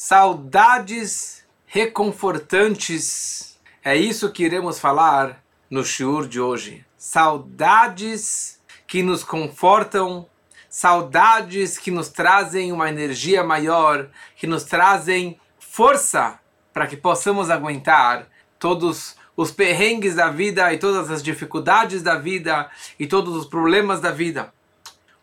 Saudades 0.00 1.44
reconfortantes. 1.66 3.58
É 3.82 3.96
isso 3.96 4.30
que 4.30 4.44
iremos 4.44 4.78
falar 4.78 5.42
no 5.68 5.84
shiur 5.84 6.28
de 6.28 6.40
hoje. 6.40 6.86
Saudades 6.96 8.60
que 8.86 9.02
nos 9.02 9.24
confortam, 9.24 10.28
saudades 10.70 11.78
que 11.78 11.90
nos 11.90 12.10
trazem 12.10 12.70
uma 12.70 12.88
energia 12.88 13.42
maior, 13.42 14.08
que 14.36 14.46
nos 14.46 14.62
trazem 14.62 15.36
força 15.58 16.38
para 16.72 16.86
que 16.86 16.96
possamos 16.96 17.50
aguentar 17.50 18.28
todos 18.56 19.16
os 19.36 19.50
perrengues 19.50 20.14
da 20.14 20.30
vida 20.30 20.72
e 20.72 20.78
todas 20.78 21.10
as 21.10 21.24
dificuldades 21.24 22.04
da 22.04 22.14
vida 22.14 22.70
e 23.00 23.04
todos 23.04 23.34
os 23.34 23.46
problemas 23.46 24.00
da 24.00 24.12
vida. 24.12 24.54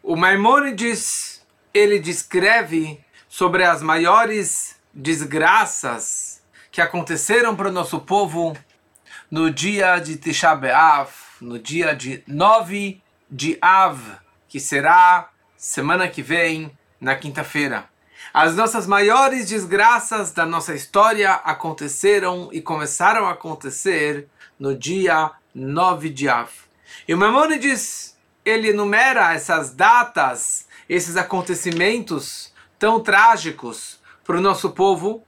O 0.03 0.17
Maimonides, 0.17 1.47
ele 1.73 1.97
descreve 1.97 3.04
sobre 3.38 3.65
as 3.65 3.81
maiores 3.81 4.77
desgraças 4.93 6.41
que 6.71 6.80
aconteceram 6.80 7.53
para 7.53 7.67
o 7.67 7.71
nosso 7.71 7.99
povo 7.99 8.55
no 9.30 9.52
dia 9.52 9.99
de 9.99 10.16
Tisha 10.16 10.55
B'Av, 10.55 11.09
no 11.41 11.59
dia 11.59 11.94
de 11.94 12.23
9 12.25 13.02
de 13.30 13.58
Av, 13.61 13.99
que 14.48 14.58
será 14.58 15.31
semana 15.58 16.08
que 16.08 16.21
vem, 16.21 16.71
na 16.98 17.13
quinta-feira. 17.13 17.89
As 18.34 18.55
nossas 18.55 18.88
maiores 18.88 19.49
desgraças 19.49 20.31
da 20.31 20.45
nossa 20.45 20.73
história 20.73 21.33
aconteceram 21.33 22.47
e 22.53 22.61
começaram 22.61 23.25
a 23.25 23.31
acontecer 23.31 24.30
no 24.58 24.73
dia 24.73 25.30
9 25.53 26.09
de 26.09 26.30
Av. 26.30 26.49
E 27.05 27.13
o 27.13 27.17
Maimonides 27.17 28.17
ele 28.45 28.70
enumera 28.70 29.33
essas 29.33 29.75
datas, 29.75 30.70
esses 30.88 31.17
acontecimentos 31.17 32.55
tão 32.77 32.99
trágicos 32.99 33.99
para 34.23 34.38
o 34.38 34.41
nosso 34.41 34.71
povo. 34.71 35.23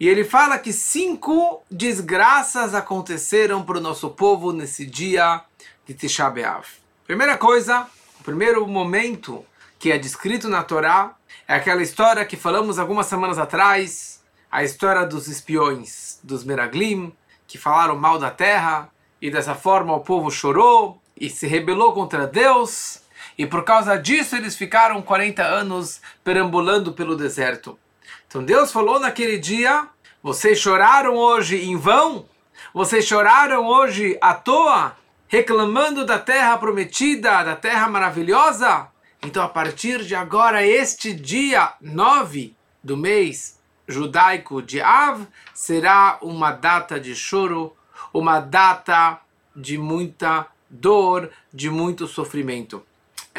E 0.00 0.08
ele 0.08 0.24
fala 0.24 0.58
que 0.58 0.72
cinco 0.72 1.62
desgraças 1.70 2.74
aconteceram 2.74 3.62
para 3.62 3.78
o 3.78 3.80
nosso 3.80 4.10
povo 4.10 4.52
nesse 4.52 4.86
dia 4.86 5.42
de 5.86 5.94
Tisha 5.94 6.30
B'Av. 6.30 6.66
Primeira 7.06 7.36
coisa, 7.36 7.86
o 8.20 8.22
primeiro 8.22 8.66
momento 8.66 9.44
que 9.78 9.90
é 9.90 9.98
descrito 9.98 10.48
na 10.48 10.62
Torá 10.62 11.14
é 11.46 11.54
aquela 11.54 11.82
história 11.82 12.24
que 12.24 12.36
falamos 12.36 12.78
algumas 12.78 13.06
semanas 13.06 13.38
atrás, 13.38 14.22
a 14.50 14.62
história 14.62 15.06
dos 15.06 15.28
espiões, 15.28 16.18
dos 16.22 16.44
Meraglim, 16.44 17.12
que 17.46 17.58
falaram 17.58 17.96
mal 17.96 18.18
da 18.18 18.30
terra, 18.30 18.90
e 19.20 19.30
dessa 19.30 19.54
forma 19.54 19.94
o 19.94 20.00
povo 20.00 20.30
chorou, 20.30 21.00
e 21.16 21.28
se 21.28 21.46
rebelou 21.46 21.92
contra 21.92 22.26
Deus, 22.26 23.00
e 23.38 23.46
por 23.46 23.62
causa 23.62 23.96
disso 23.96 24.34
eles 24.34 24.56
ficaram 24.56 25.00
40 25.00 25.42
anos 25.42 26.00
perambulando 26.24 26.92
pelo 26.92 27.16
deserto. 27.16 27.78
Então 28.26 28.44
Deus 28.44 28.72
falou 28.72 28.98
naquele 28.98 29.38
dia: 29.38 29.88
vocês 30.22 30.58
choraram 30.58 31.14
hoje 31.14 31.64
em 31.64 31.76
vão? 31.76 32.28
Vocês 32.74 33.06
choraram 33.06 33.64
hoje 33.66 34.18
à 34.20 34.34
toa, 34.34 34.96
reclamando 35.28 36.04
da 36.04 36.18
terra 36.18 36.58
prometida, 36.58 37.44
da 37.44 37.54
terra 37.54 37.88
maravilhosa? 37.88 38.88
Então, 39.22 39.42
a 39.42 39.48
partir 39.48 40.04
de 40.04 40.14
agora, 40.14 40.64
este 40.64 41.12
dia 41.12 41.74
9 41.80 42.54
do 42.82 42.96
mês 42.96 43.58
judaico 43.86 44.60
de 44.60 44.80
Av 44.80 45.26
será 45.54 46.18
uma 46.20 46.52
data 46.52 47.00
de 47.00 47.14
choro, 47.16 47.76
uma 48.12 48.38
data 48.38 49.20
de 49.56 49.78
muita 49.78 50.46
dor, 50.68 51.30
de 51.52 51.70
muito 51.70 52.06
sofrimento. 52.06 52.84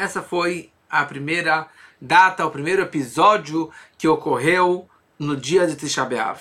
Essa 0.00 0.22
foi 0.22 0.70
a 0.88 1.04
primeira 1.04 1.68
data, 2.00 2.46
o 2.46 2.50
primeiro 2.50 2.80
episódio 2.80 3.70
que 3.98 4.08
ocorreu 4.08 4.88
no 5.18 5.36
dia 5.36 5.66
de 5.66 5.76
Tisha 5.76 6.06
B'Av. 6.06 6.40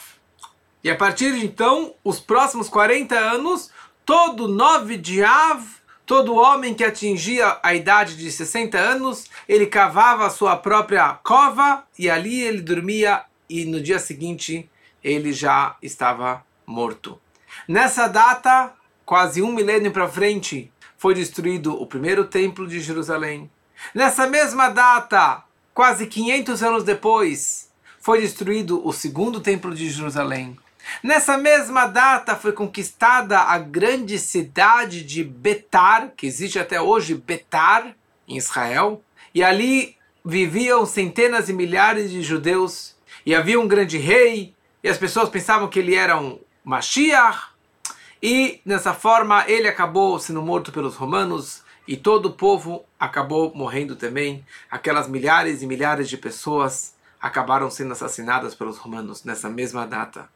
E 0.81 0.89
a 0.89 0.95
partir 0.95 1.33
de 1.33 1.45
então, 1.45 1.93
os 2.01 2.21
próximos 2.21 2.69
40 2.69 3.13
anos, 3.13 3.69
todo 4.05 4.47
9 4.47 4.95
de 4.95 5.21
Av, 5.25 5.61
todo 6.05 6.37
homem 6.37 6.73
que 6.73 6.85
atingia 6.85 7.59
a 7.61 7.75
idade 7.75 8.15
de 8.15 8.31
60 8.31 8.77
anos, 8.77 9.25
ele 9.45 9.65
cavava 9.65 10.25
a 10.25 10.29
sua 10.29 10.55
própria 10.55 11.15
cova 11.15 11.83
e 11.97 12.09
ali 12.09 12.39
ele 12.39 12.61
dormia 12.61 13.25
e 13.49 13.65
no 13.65 13.81
dia 13.81 13.99
seguinte 13.99 14.69
ele 15.03 15.33
já 15.33 15.75
estava 15.83 16.45
morto. 16.65 17.19
Nessa 17.67 18.07
data, 18.07 18.73
quase 19.05 19.41
um 19.41 19.51
milênio 19.51 19.91
para 19.91 20.07
frente, 20.07 20.71
foi 20.99 21.15
destruído 21.15 21.81
o 21.81 21.87
primeiro 21.87 22.25
templo 22.25 22.67
de 22.67 22.81
Jerusalém. 22.81 23.49
Nessa 23.95 24.27
mesma 24.27 24.67
data, 24.67 25.45
quase 25.73 26.05
500 26.05 26.61
anos 26.61 26.83
depois, 26.83 27.71
foi 28.01 28.19
destruído 28.19 28.85
o 28.85 28.91
segundo 28.91 29.39
templo 29.39 29.73
de 29.73 29.89
Jerusalém. 29.89 30.57
Nessa 31.01 31.37
mesma 31.37 31.85
data 31.85 32.35
foi 32.35 32.51
conquistada 32.51 33.39
a 33.39 33.57
grande 33.57 34.19
cidade 34.19 35.01
de 35.01 35.23
Betar, 35.23 36.11
que 36.17 36.27
existe 36.27 36.59
até 36.59 36.81
hoje 36.81 37.15
Betar, 37.15 37.95
em 38.27 38.35
Israel, 38.35 39.01
e 39.33 39.41
ali 39.41 39.95
viviam 40.25 40.85
centenas 40.85 41.47
e 41.47 41.53
milhares 41.53 42.11
de 42.11 42.21
judeus, 42.21 42.93
e 43.25 43.33
havia 43.33 43.57
um 43.57 43.69
grande 43.69 43.97
rei, 43.97 44.53
e 44.83 44.89
as 44.89 44.97
pessoas 44.97 45.29
pensavam 45.29 45.69
que 45.69 45.79
ele 45.79 45.95
era 45.95 46.19
um 46.19 46.37
Mashiach, 46.61 47.48
e 48.21 48.61
dessa 48.65 48.93
forma 48.93 49.45
ele 49.47 49.67
acabou 49.67 50.19
sendo 50.19 50.41
morto 50.41 50.71
pelos 50.71 50.95
romanos 50.95 51.63
e 51.87 51.95
todo 51.95 52.27
o 52.27 52.33
povo 52.33 52.83
acabou 52.99 53.53
morrendo 53.55 53.95
também. 53.95 54.45
Aquelas 54.69 55.07
milhares 55.07 55.61
e 55.61 55.67
milhares 55.67 56.09
de 56.09 56.17
pessoas 56.17 56.93
acabaram 57.19 57.69
sendo 57.71 57.93
assassinadas 57.93 58.53
pelos 58.53 58.77
romanos 58.77 59.23
nessa 59.23 59.49
mesma 59.49 59.87
data. 59.87 60.29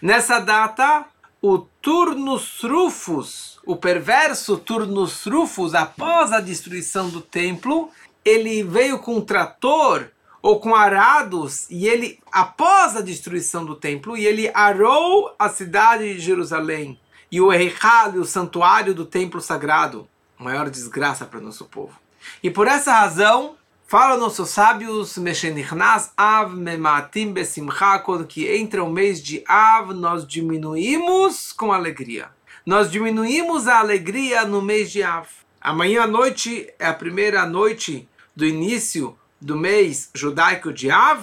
Nessa 0.00 0.38
data, 0.38 1.06
o 1.40 1.58
Turnus 1.58 2.60
Rufus, 2.62 3.58
o 3.64 3.74
perverso 3.74 4.58
Turnus 4.58 5.24
Rufus, 5.24 5.74
após 5.74 6.32
a 6.32 6.40
destruição 6.40 7.08
do 7.08 7.22
templo, 7.22 7.90
ele 8.24 8.62
veio 8.62 8.98
com 8.98 9.16
um 9.16 9.20
trator 9.20 10.08
ou 10.42 10.60
com 10.60 10.74
arados 10.74 11.66
e 11.70 11.86
ele, 11.86 12.18
após 12.30 12.96
a 12.96 13.00
destruição 13.00 13.64
do 13.64 13.74
templo, 13.74 14.16
e 14.16 14.26
ele 14.26 14.50
arou 14.54 15.34
a 15.38 15.48
cidade 15.48 16.14
de 16.14 16.20
Jerusalém 16.20 16.98
e 17.30 17.40
o 17.40 17.52
Eichal, 17.52 18.12
o 18.14 18.24
santuário 18.24 18.94
do 18.94 19.04
templo 19.04 19.40
sagrado, 19.40 20.08
maior 20.38 20.68
desgraça 20.68 21.24
para 21.24 21.40
nosso 21.40 21.64
povo. 21.66 21.98
E 22.42 22.50
por 22.50 22.66
essa 22.66 22.92
razão, 22.92 23.56
fala 23.86 24.16
nossos 24.16 24.50
sábios, 24.50 25.16
Meshenichnas 25.16 26.12
Av 26.16 26.54
Mematim 26.54 27.32
Besimcha, 27.32 27.98
quando 28.00 28.26
que 28.26 28.48
entra 28.48 28.82
o 28.82 28.90
mês 28.90 29.22
de 29.22 29.44
Av, 29.46 29.92
nós 29.92 30.26
diminuímos 30.26 31.52
com 31.52 31.72
alegria. 31.72 32.30
Nós 32.66 32.90
diminuímos 32.90 33.68
a 33.68 33.78
alegria 33.78 34.44
no 34.44 34.60
mês 34.60 34.90
de 34.90 35.02
Av. 35.02 35.28
Amanhã 35.60 36.02
à 36.02 36.06
noite 36.06 36.72
é 36.78 36.86
a 36.86 36.94
primeira 36.94 37.46
noite 37.46 38.08
do 38.34 38.46
início 38.46 39.16
do 39.40 39.56
mês 39.56 40.10
judaico 40.14 40.72
de 40.72 40.90
Av. 40.90 41.20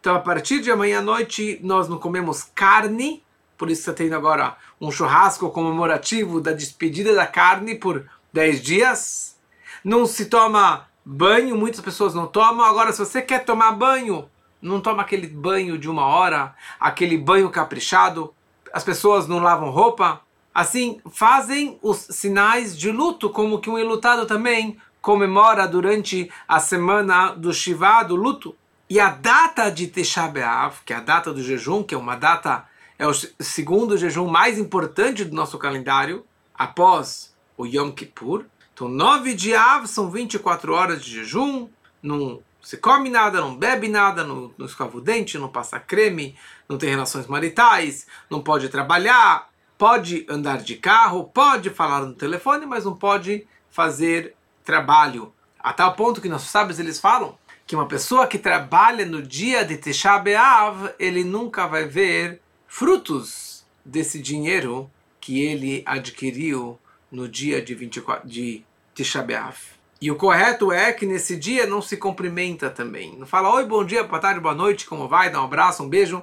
Então, 0.00 0.14
a 0.14 0.20
partir 0.20 0.60
de 0.60 0.70
amanhã 0.70 1.00
à 1.00 1.02
noite, 1.02 1.58
nós 1.62 1.88
não 1.88 1.98
comemos 1.98 2.42
carne, 2.54 3.22
por 3.56 3.70
isso 3.70 3.80
está 3.80 3.92
tendo 3.92 4.14
agora 4.14 4.56
um 4.80 4.90
churrasco 4.90 5.50
comemorativo 5.50 6.40
da 6.40 6.52
despedida 6.52 7.14
da 7.14 7.26
carne 7.26 7.74
por 7.74 8.04
10 8.32 8.62
dias. 8.62 9.36
Não 9.82 10.06
se 10.06 10.26
toma 10.26 10.86
banho, 11.04 11.56
muitas 11.56 11.80
pessoas 11.80 12.14
não 12.14 12.26
tomam. 12.26 12.64
Agora, 12.64 12.92
se 12.92 12.98
você 12.98 13.22
quer 13.22 13.44
tomar 13.44 13.72
banho, 13.72 14.28
não 14.60 14.80
toma 14.80 15.02
aquele 15.02 15.26
banho 15.26 15.78
de 15.78 15.88
uma 15.88 16.06
hora, 16.06 16.54
aquele 16.78 17.16
banho 17.16 17.50
caprichado. 17.50 18.34
As 18.72 18.84
pessoas 18.84 19.26
não 19.26 19.38
lavam 19.38 19.70
roupa. 19.70 20.20
Assim, 20.54 21.00
fazem 21.10 21.78
os 21.82 21.98
sinais 21.98 22.76
de 22.76 22.90
luto, 22.90 23.30
como 23.30 23.60
que 23.60 23.70
um 23.70 23.78
enlutado 23.78 24.26
também 24.26 24.76
comemora 25.00 25.66
durante 25.66 26.30
a 26.46 26.60
semana 26.60 27.32
do 27.32 27.52
Shiva, 27.52 28.02
do 28.02 28.16
luto. 28.16 28.54
E 28.90 28.98
a 28.98 29.10
data 29.10 29.70
de 29.70 29.86
Tisha 29.86 30.26
B'Av, 30.26 30.80
que 30.84 30.92
é 30.92 30.96
a 30.96 31.00
data 31.00 31.32
do 31.32 31.42
jejum, 31.42 31.82
que 31.82 31.94
é 31.94 31.98
uma 31.98 32.16
data 32.16 32.67
é 32.98 33.06
o 33.06 33.12
segundo 33.38 33.96
jejum 33.96 34.26
mais 34.26 34.58
importante 34.58 35.24
do 35.24 35.34
nosso 35.34 35.56
calendário, 35.56 36.26
após 36.54 37.32
o 37.56 37.64
Yom 37.64 37.92
Kippur. 37.92 38.44
Então, 38.74 38.88
nove 38.88 39.34
de 39.34 39.54
Av 39.54 39.86
são 39.86 40.10
24 40.10 40.72
horas 40.72 41.04
de 41.04 41.12
jejum, 41.12 41.68
não 42.02 42.42
se 42.60 42.76
come 42.76 43.08
nada, 43.08 43.40
não 43.40 43.56
bebe 43.56 43.88
nada, 43.88 44.24
não, 44.24 44.52
não 44.58 44.66
escova 44.66 44.98
o 44.98 45.00
dente, 45.00 45.38
não 45.38 45.48
passa 45.48 45.78
creme, 45.78 46.36
não 46.68 46.76
tem 46.76 46.90
relações 46.90 47.26
maritais, 47.26 48.06
não 48.28 48.42
pode 48.42 48.68
trabalhar, 48.68 49.48
pode 49.76 50.26
andar 50.28 50.58
de 50.58 50.74
carro, 50.76 51.30
pode 51.32 51.70
falar 51.70 52.00
no 52.00 52.14
telefone, 52.14 52.66
mas 52.66 52.84
não 52.84 52.96
pode 52.96 53.46
fazer 53.70 54.34
trabalho. 54.64 55.32
A 55.58 55.72
tal 55.72 55.94
ponto 55.94 56.20
que 56.20 56.28
nossos 56.28 56.50
sábios 56.50 56.78
eles 56.78 57.00
falam 57.00 57.38
que 57.66 57.76
uma 57.76 57.86
pessoa 57.86 58.26
que 58.26 58.38
trabalha 58.38 59.06
no 59.06 59.22
dia 59.22 59.64
de 59.64 59.76
Tisha 59.76 60.18
B'Av, 60.18 60.94
ele 60.98 61.22
nunca 61.22 61.66
vai 61.66 61.84
ver 61.84 62.40
frutos 62.68 63.64
desse 63.84 64.20
dinheiro 64.20 64.88
que 65.20 65.42
ele 65.42 65.82
adquiriu 65.84 66.78
no 67.10 67.26
dia 67.26 67.60
de 67.60 67.74
24 67.74 68.28
de 68.28 68.62
Tisha 68.94 69.22
B'Av. 69.22 69.56
E 70.00 70.10
o 70.12 70.16
correto 70.16 70.70
é 70.70 70.92
que 70.92 71.04
nesse 71.04 71.34
dia 71.34 71.66
não 71.66 71.82
se 71.82 71.96
cumprimenta 71.96 72.70
também. 72.70 73.16
Não 73.16 73.26
fala 73.26 73.52
oi, 73.52 73.64
bom 73.64 73.84
dia, 73.84 74.04
boa 74.04 74.20
tarde, 74.20 74.38
boa 74.38 74.54
noite, 74.54 74.86
como 74.86 75.08
vai, 75.08 75.30
dá 75.30 75.40
um 75.40 75.46
abraço, 75.46 75.82
um 75.82 75.88
beijo. 75.88 76.22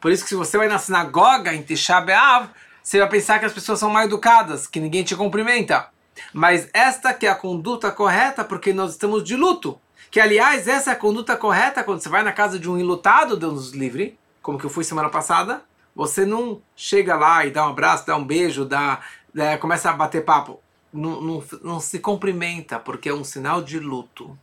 Por 0.00 0.12
isso 0.12 0.24
que 0.24 0.28
se 0.28 0.34
você 0.34 0.58
vai 0.58 0.68
na 0.68 0.78
sinagoga 0.78 1.54
em 1.54 1.62
Tisha 1.62 2.00
B'Av, 2.00 2.50
você 2.82 2.98
vai 2.98 3.08
pensar 3.08 3.38
que 3.38 3.46
as 3.46 3.52
pessoas 3.52 3.78
são 3.78 3.88
mal 3.88 4.04
educadas, 4.04 4.66
que 4.66 4.80
ninguém 4.80 5.04
te 5.04 5.16
cumprimenta. 5.16 5.88
Mas 6.32 6.68
esta 6.74 7.14
que 7.14 7.26
é 7.26 7.30
a 7.30 7.34
conduta 7.34 7.90
correta, 7.90 8.44
porque 8.44 8.72
nós 8.72 8.90
estamos 8.90 9.24
de 9.24 9.36
luto. 9.36 9.80
Que, 10.10 10.20
aliás, 10.20 10.68
essa 10.68 10.90
é 10.90 10.92
a 10.92 10.96
conduta 10.96 11.36
correta 11.36 11.82
quando 11.82 12.00
você 12.00 12.08
vai 12.08 12.22
na 12.22 12.32
casa 12.32 12.58
de 12.58 12.68
um 12.68 12.78
enlutado, 12.78 13.36
Deus 13.36 13.54
nos 13.54 13.70
livre, 13.72 14.18
como 14.42 14.58
que 14.58 14.64
eu 14.66 14.70
fui 14.70 14.84
semana 14.84 15.08
passada. 15.08 15.62
Você 15.94 16.26
não 16.26 16.60
chega 16.74 17.14
lá 17.16 17.46
e 17.46 17.50
dá 17.50 17.66
um 17.66 17.70
abraço, 17.70 18.06
dá 18.06 18.16
um 18.16 18.24
beijo, 18.24 18.64
dá, 18.64 19.00
é, 19.36 19.56
começa 19.56 19.90
a 19.90 19.92
bater 19.92 20.24
papo. 20.24 20.60
Não, 20.92 21.20
não, 21.20 21.44
não 21.62 21.80
se 21.80 21.98
cumprimenta, 21.98 22.78
porque 22.78 23.08
é 23.08 23.14
um 23.14 23.24
sinal 23.24 23.62
de 23.62 23.78
luto. 23.78 24.36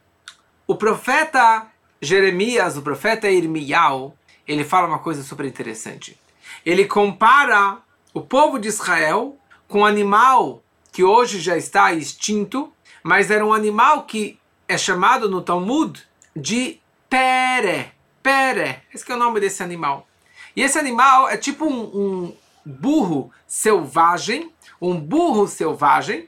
O 0.68 0.76
profeta 0.76 1.68
Jeremias, 2.02 2.78
o 2.78 2.82
profeta 2.82 3.30
Irmial, 3.30 4.16
ele 4.48 4.64
fala 4.64 4.88
uma 4.88 5.00
coisa 5.00 5.24
super 5.24 5.46
interessante. 5.46 6.20
Ele 6.66 6.86
compara 6.86 7.80
o 8.14 8.22
povo 8.22 8.58
de 8.58 8.68
Israel 8.68 9.38
com 9.68 9.80
um 9.82 9.86
animal 9.86 10.62
que 10.92 11.04
hoje 11.04 11.40
já 11.40 11.58
está 11.58 11.94
extinto, 11.94 12.74
mas 13.04 13.32
era 13.32 13.46
um 13.46 13.54
animal 13.54 14.04
que 14.04 14.40
é 14.68 14.78
chamado 14.78 15.30
no 15.30 15.42
Talmud 15.42 16.02
de 16.36 16.80
pere. 17.10 17.92
Pere, 18.22 18.82
esse 18.94 19.10
é 19.10 19.16
o 19.16 19.18
nome 19.18 19.40
desse 19.40 19.64
animal. 19.64 20.08
E 20.56 20.62
esse 20.62 20.78
animal 20.78 21.30
é 21.30 21.38
tipo 21.38 21.66
um, 21.66 21.82
um 21.82 22.34
burro 22.66 23.32
selvagem, 23.48 24.52
um 24.82 25.00
burro 25.00 25.48
selvagem, 25.48 26.28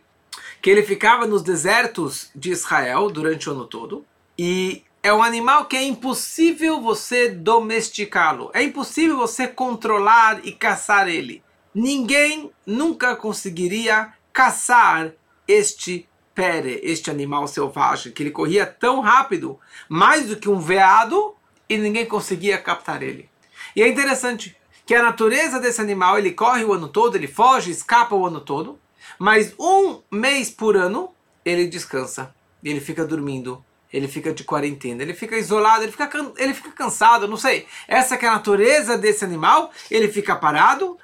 que 0.61 0.69
ele 0.69 0.83
ficava 0.83 1.25
nos 1.27 1.41
desertos 1.41 2.29
de 2.35 2.51
Israel 2.51 3.09
durante 3.09 3.49
o 3.49 3.51
ano 3.51 3.65
todo. 3.65 4.05
E 4.37 4.83
é 5.01 5.13
um 5.13 5.21
animal 5.21 5.65
que 5.65 5.75
é 5.75 5.83
impossível 5.83 6.79
você 6.79 7.29
domesticá-lo. 7.29 8.49
É 8.53 8.63
impossível 8.63 9.17
você 9.17 9.47
controlar 9.47 10.39
e 10.45 10.53
caçar 10.53 11.09
ele. 11.09 11.43
Ninguém 11.75 12.51
nunca 12.65 13.15
conseguiria 13.15 14.13
caçar 14.31 15.11
este 15.47 16.07
pere, 16.33 16.79
este 16.83 17.11
animal 17.11 17.47
selvagem, 17.47 18.11
que 18.11 18.23
ele 18.23 18.31
corria 18.31 18.65
tão 18.65 19.01
rápido, 19.01 19.59
mais 19.89 20.27
do 20.27 20.37
que 20.37 20.49
um 20.49 20.59
veado, 20.59 21.35
e 21.67 21.77
ninguém 21.77 22.05
conseguia 22.05 22.57
captar 22.57 23.03
ele. 23.03 23.29
E 23.75 23.81
é 23.81 23.87
interessante 23.87 24.55
que 24.85 24.93
a 24.93 25.01
natureza 25.01 25.59
desse 25.59 25.81
animal, 25.81 26.17
ele 26.17 26.31
corre 26.31 26.63
o 26.63 26.73
ano 26.73 26.87
todo, 26.87 27.15
ele 27.15 27.27
foge, 27.27 27.71
escapa 27.71 28.15
o 28.15 28.25
ano 28.25 28.41
todo, 28.41 28.79
mas 29.17 29.53
um 29.59 30.01
mês 30.11 30.49
por 30.49 30.75
ano 30.75 31.13
ele 31.45 31.67
descansa, 31.67 32.33
ele 32.63 32.79
fica 32.79 33.05
dormindo, 33.05 33.63
ele 33.91 34.07
fica 34.07 34.33
de 34.33 34.43
quarentena, 34.43 35.01
ele 35.01 35.13
fica 35.13 35.37
isolado, 35.37 35.83
ele 35.83 35.91
fica, 35.91 36.09
ele 36.37 36.53
fica 36.53 36.71
cansado, 36.71 37.27
não 37.27 37.37
sei. 37.37 37.67
Essa 37.87 38.17
que 38.17 38.25
é 38.25 38.29
a 38.29 38.33
natureza 38.33 38.97
desse 38.97 39.23
animal, 39.23 39.71
ele 39.89 40.07
fica 40.07 40.35
parado, 40.35 40.97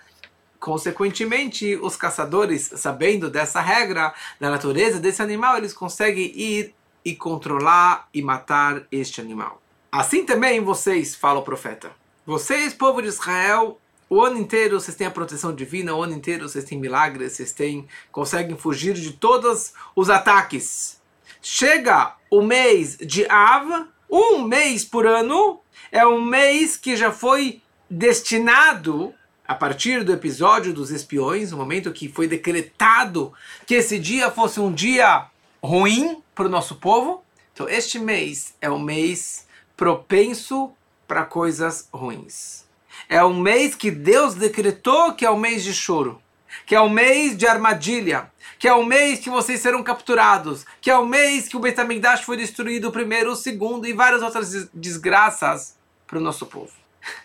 Consequentemente, 0.60 1.78
os 1.78 1.96
caçadores, 1.96 2.70
sabendo 2.76 3.30
dessa 3.30 3.62
regra, 3.62 4.14
da 4.40 4.50
natureza 4.50 5.00
desse 5.00 5.22
animal, 5.22 5.58
eles 5.58 5.74
conseguem 5.74 6.34
ir 6.36 6.76
e 7.04 7.16
controlar 7.16 8.10
e 8.14 8.22
matar 8.22 8.84
este 8.92 9.22
animal. 9.22 9.62
Assim 9.90 10.26
também 10.26 10.60
vocês, 10.60 11.16
fala 11.16 11.40
o 11.40 11.44
profeta. 11.44 11.92
Vocês, 12.26 12.74
povo 12.74 13.02
de 13.02 13.08
Israel, 13.08 13.80
o 14.10 14.22
ano 14.22 14.38
inteiro 14.38 14.80
vocês 14.80 14.96
têm 14.96 15.08
a 15.08 15.12
proteção 15.12 15.54
divina, 15.54 15.96
o 15.96 16.04
ano 16.04 16.14
inteiro 16.14 16.48
vocês 16.48 16.64
têm 16.64 16.80
milagres, 16.80 17.34
vocês 17.34 17.52
têm, 17.52 17.88
conseguem 18.12 18.58
fugir 18.58 18.94
de 18.94 19.14
todos 19.14 19.74
os 19.96 20.10
ataques. 20.10 21.00
Chega 21.42 22.16
o 22.30 22.42
mês 22.42 22.98
de 22.98 23.30
Av, 23.30 23.88
um 24.10 24.44
mês 24.44 24.84
por 24.84 25.06
ano, 25.06 25.62
é 25.92 26.06
um 26.06 26.24
mês 26.24 26.76
que 26.76 26.96
já 26.96 27.12
foi 27.12 27.62
destinado 27.90 29.14
a 29.48 29.56
partir 29.56 30.04
do 30.04 30.14
episódio 30.14 30.74
dos 30.74 30.92
espiões, 30.92 31.52
o 31.52 31.58
momento 31.58 31.92
que 31.92 32.08
foi 32.08 32.28
decretado 32.28 33.34
que 33.66 33.76
esse 33.76 33.98
dia 33.98 34.30
fosse 34.30 34.60
um 34.60 34.72
dia 34.72 35.28
ruim 35.64 36.22
para 36.36 36.46
o 36.46 36.50
nosso 36.50 36.76
povo. 36.76 37.24
Então, 37.54 37.68
este 37.68 37.98
mês 37.98 38.54
é 38.62 38.70
um 38.70 38.80
mês 38.80 39.48
propenso 39.76 40.72
para 41.10 41.26
coisas 41.26 41.90
ruins. 41.92 42.66
É 43.10 43.26
um 43.26 43.40
mês 43.40 43.74
que 43.74 43.90
Deus 43.90 44.36
decretou 44.36 45.14
que 45.14 45.26
é 45.26 45.30
o 45.30 45.40
mês 45.40 45.64
de 45.64 45.74
choro, 45.74 46.22
que 46.68 46.76
é 46.76 46.80
o 46.80 46.88
mês 46.88 47.36
de 47.36 47.48
armadilha, 47.48 48.32
que 48.60 48.68
é 48.68 48.74
o 48.74 48.86
mês 48.86 49.20
que 49.20 49.30
vocês 49.30 49.60
serão 49.60 49.82
capturados, 49.82 50.68
que 50.80 50.92
é 50.92 50.96
o 50.96 51.08
mês 51.08 51.48
que 51.48 51.58
o 51.58 51.60
Betamigdash 51.60 52.22
foi 52.22 52.38
destruído 52.38 52.90
o 52.90 52.92
primeiro, 52.92 53.32
o 53.32 53.36
segundo 53.36 53.88
e 53.88 53.94
várias 53.94 54.22
outras 54.22 54.70
desgraças 54.72 55.76
para 56.06 56.20
o 56.20 56.22
nosso 56.22 56.46
povo. 56.46 56.72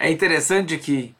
É 0.00 0.08
interessante 0.08 0.78
que 0.78 1.12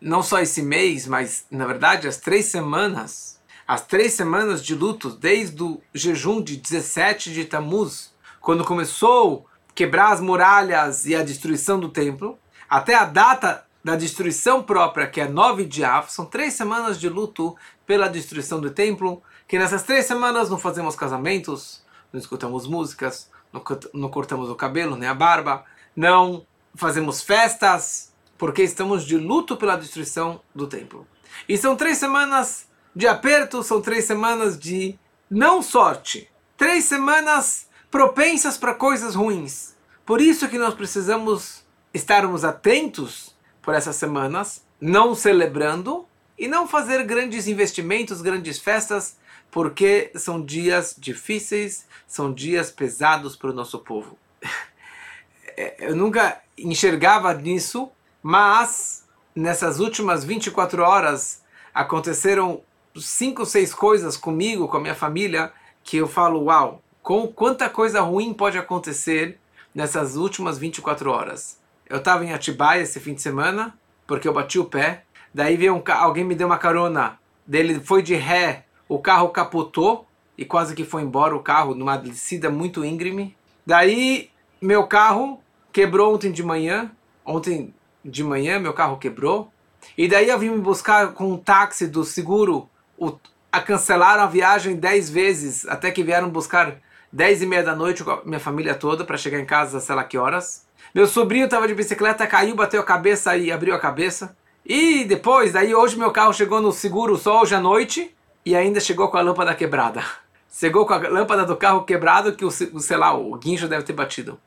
não 0.00 0.20
só 0.20 0.40
esse 0.40 0.60
mês, 0.60 1.06
mas 1.06 1.46
na 1.48 1.64
verdade 1.64 2.08
as 2.08 2.16
três 2.16 2.46
semanas, 2.46 3.40
as 3.66 3.86
três 3.86 4.14
semanas 4.14 4.62
de 4.62 4.74
luto, 4.74 5.10
desde 5.10 5.62
o 5.62 5.80
jejum 5.94 6.42
de 6.42 6.56
17 6.56 7.32
de 7.32 7.44
Tammuz, 7.44 8.12
quando 8.40 8.64
começou 8.64 9.46
quebrar 9.80 10.12
as 10.12 10.20
muralhas 10.20 11.06
e 11.06 11.16
a 11.16 11.22
destruição 11.22 11.80
do 11.80 11.88
templo, 11.88 12.38
até 12.68 12.94
a 12.94 13.06
data 13.06 13.64
da 13.82 13.96
destruição 13.96 14.62
própria, 14.62 15.06
que 15.06 15.22
é 15.22 15.26
9 15.26 15.64
de 15.64 15.82
Av, 15.82 16.06
são 16.12 16.26
três 16.26 16.52
semanas 16.52 17.00
de 17.00 17.08
luto 17.08 17.56
pela 17.86 18.06
destruição 18.06 18.60
do 18.60 18.70
templo, 18.70 19.22
que 19.48 19.58
nessas 19.58 19.82
três 19.82 20.04
semanas 20.04 20.50
não 20.50 20.58
fazemos 20.58 20.94
casamentos, 20.94 21.82
não 22.12 22.20
escutamos 22.20 22.66
músicas, 22.66 23.30
não, 23.50 23.64
não 23.94 24.10
cortamos 24.10 24.50
o 24.50 24.54
cabelo 24.54 24.96
nem 24.96 25.08
a 25.08 25.14
barba, 25.14 25.64
não 25.96 26.44
fazemos 26.74 27.22
festas, 27.22 28.12
porque 28.36 28.62
estamos 28.62 29.06
de 29.06 29.16
luto 29.16 29.56
pela 29.56 29.76
destruição 29.76 30.42
do 30.54 30.66
templo. 30.66 31.06
E 31.48 31.56
são 31.56 31.74
três 31.74 31.96
semanas 31.96 32.68
de 32.94 33.08
aperto, 33.08 33.62
são 33.62 33.80
três 33.80 34.04
semanas 34.04 34.58
de 34.58 34.98
não 35.30 35.62
sorte, 35.62 36.30
três 36.58 36.84
semanas 36.84 37.69
propensas 37.90 38.56
para 38.56 38.74
coisas 38.74 39.14
ruins. 39.14 39.74
Por 40.04 40.20
isso 40.20 40.48
que 40.48 40.58
nós 40.58 40.74
precisamos 40.74 41.64
estarmos 41.92 42.44
atentos 42.44 43.34
por 43.62 43.74
essas 43.74 43.96
semanas, 43.96 44.64
não 44.80 45.14
celebrando 45.14 46.06
e 46.38 46.48
não 46.48 46.66
fazer 46.66 47.04
grandes 47.04 47.46
investimentos, 47.46 48.22
grandes 48.22 48.58
festas, 48.58 49.18
porque 49.50 50.10
são 50.14 50.44
dias 50.44 50.94
difíceis, 50.96 51.86
são 52.06 52.32
dias 52.32 52.70
pesados 52.70 53.36
para 53.36 53.50
o 53.50 53.54
nosso 53.54 53.78
povo. 53.80 54.16
Eu 55.78 55.94
nunca 55.94 56.40
enxergava 56.56 57.34
nisso 57.34 57.90
mas 58.22 59.04
nessas 59.34 59.80
últimas 59.80 60.24
24 60.24 60.82
horas 60.82 61.42
aconteceram 61.72 62.62
cinco, 62.96 63.46
seis 63.46 63.72
coisas 63.72 64.16
comigo, 64.16 64.68
com 64.68 64.76
a 64.76 64.80
minha 64.80 64.94
família, 64.94 65.52
que 65.82 65.96
eu 65.96 66.06
falo, 66.06 66.44
uau, 66.44 66.82
com 67.02 67.26
quanta 67.28 67.68
coisa 67.68 68.00
ruim 68.00 68.32
pode 68.32 68.58
acontecer 68.58 69.38
nessas 69.74 70.16
últimas 70.16 70.58
24 70.58 71.10
horas. 71.10 71.58
Eu 71.88 71.98
estava 71.98 72.24
em 72.24 72.32
Atibaia 72.32 72.82
esse 72.82 73.00
fim 73.00 73.14
de 73.14 73.22
semana, 73.22 73.76
porque 74.06 74.28
eu 74.28 74.32
bati 74.32 74.58
o 74.58 74.64
pé. 74.64 75.04
Daí 75.32 75.56
veio 75.56 75.74
um, 75.74 75.82
alguém 75.92 76.24
me 76.24 76.34
deu 76.34 76.46
uma 76.46 76.58
carona, 76.58 77.18
dele 77.46 77.80
foi 77.80 78.02
de 78.02 78.14
ré, 78.14 78.64
o 78.88 78.98
carro 78.98 79.28
capotou 79.28 80.06
e 80.36 80.44
quase 80.44 80.74
que 80.74 80.84
foi 80.84 81.02
embora 81.02 81.34
o 81.34 81.42
carro 81.42 81.74
numa 81.74 81.96
descida 81.96 82.50
muito 82.50 82.84
íngreme. 82.84 83.36
Daí 83.64 84.30
meu 84.60 84.86
carro 84.86 85.40
quebrou 85.72 86.14
ontem 86.14 86.32
de 86.32 86.42
manhã, 86.42 86.90
ontem 87.24 87.74
de 88.04 88.24
manhã, 88.24 88.58
meu 88.58 88.72
carro 88.72 88.98
quebrou. 88.98 89.52
E 89.96 90.08
daí 90.08 90.28
eu 90.28 90.38
vim 90.38 90.50
me 90.50 90.60
buscar 90.60 91.12
com 91.12 91.32
um 91.32 91.36
táxi 91.36 91.86
do 91.86 92.04
seguro. 92.04 92.68
O, 92.98 93.12
a 93.52 93.60
cancelaram 93.60 94.22
a 94.22 94.26
viagem 94.26 94.76
10 94.76 95.10
vezes, 95.10 95.66
até 95.66 95.90
que 95.90 96.02
vieram 96.02 96.30
buscar 96.30 96.76
10 97.12 97.42
e 97.42 97.46
meia 97.46 97.62
da 97.62 97.74
noite 97.74 98.04
com 98.04 98.10
a 98.10 98.22
minha 98.24 98.40
família 98.40 98.74
toda 98.74 99.04
para 99.04 99.16
chegar 99.16 99.40
em 99.40 99.44
casa, 99.44 99.80
sei 99.80 99.94
lá 99.94 100.04
que 100.04 100.16
horas. 100.16 100.66
Meu 100.94 101.06
sobrinho 101.06 101.44
estava 101.44 101.66
de 101.66 101.74
bicicleta, 101.74 102.26
caiu, 102.26 102.54
bateu 102.54 102.80
a 102.80 102.84
cabeça 102.84 103.36
e 103.36 103.50
abriu 103.50 103.74
a 103.74 103.78
cabeça. 103.78 104.36
E 104.64 105.04
depois, 105.04 105.52
daí 105.52 105.74
hoje 105.74 105.98
meu 105.98 106.10
carro 106.10 106.32
chegou 106.32 106.60
no 106.60 106.72
seguro 106.72 107.16
só 107.16 107.42
hoje 107.42 107.54
à 107.54 107.60
noite 107.60 108.14
e 108.44 108.54
ainda 108.54 108.80
chegou 108.80 109.08
com 109.08 109.16
a 109.16 109.20
lâmpada 109.20 109.54
quebrada. 109.54 110.02
Chegou 110.52 110.84
com 110.84 110.92
a 110.92 110.98
lâmpada 110.98 111.46
do 111.46 111.56
carro 111.56 111.84
quebrado 111.84 112.34
que 112.34 112.44
o, 112.44 112.50
sei 112.50 112.96
lá, 112.96 113.14
o 113.14 113.36
guincho 113.36 113.68
deve 113.68 113.84
ter 113.84 113.92
batido. 113.92 114.38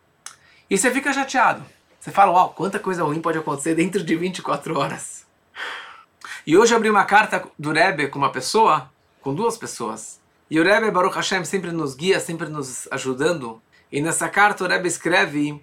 E 0.70 0.77
você 0.77 0.91
fica 0.91 1.13
chateado. 1.13 1.63
Você 1.98 2.12
fala, 2.12 2.34
uau, 2.34 2.50
quanta 2.50 2.77
coisa 2.77 3.05
ruim 3.05 3.22
pode 3.22 3.38
acontecer 3.38 3.74
dentro 3.74 4.03
de 4.03 4.13
24 4.13 4.77
horas. 4.77 5.25
E 6.46 6.58
hoje 6.58 6.74
eu 6.74 6.77
abri 6.77 6.89
uma 6.89 7.05
carta 7.05 7.41
do 7.58 7.72
Rebbe 7.72 8.10
com 8.10 8.20
uma 8.20 8.34
pessoa, 8.34 8.91
com 9.22 9.34
duas 9.34 9.58
pessoas. 9.58 10.20
E 10.53 10.60
o 10.60 10.63
Rebbe 10.63 10.91
Baruch 10.91 11.15
Hashem 11.15 11.43
sempre 11.45 11.72
nos 11.72 11.95
guia, 11.95 12.19
sempre 12.19 12.48
nos 12.48 12.88
ajudando. 12.91 13.60
E 13.91 14.00
nessa 14.00 14.29
carta 14.29 14.63
o 14.63 14.67
Rebbe 14.67 14.88
escreve: 14.88 15.60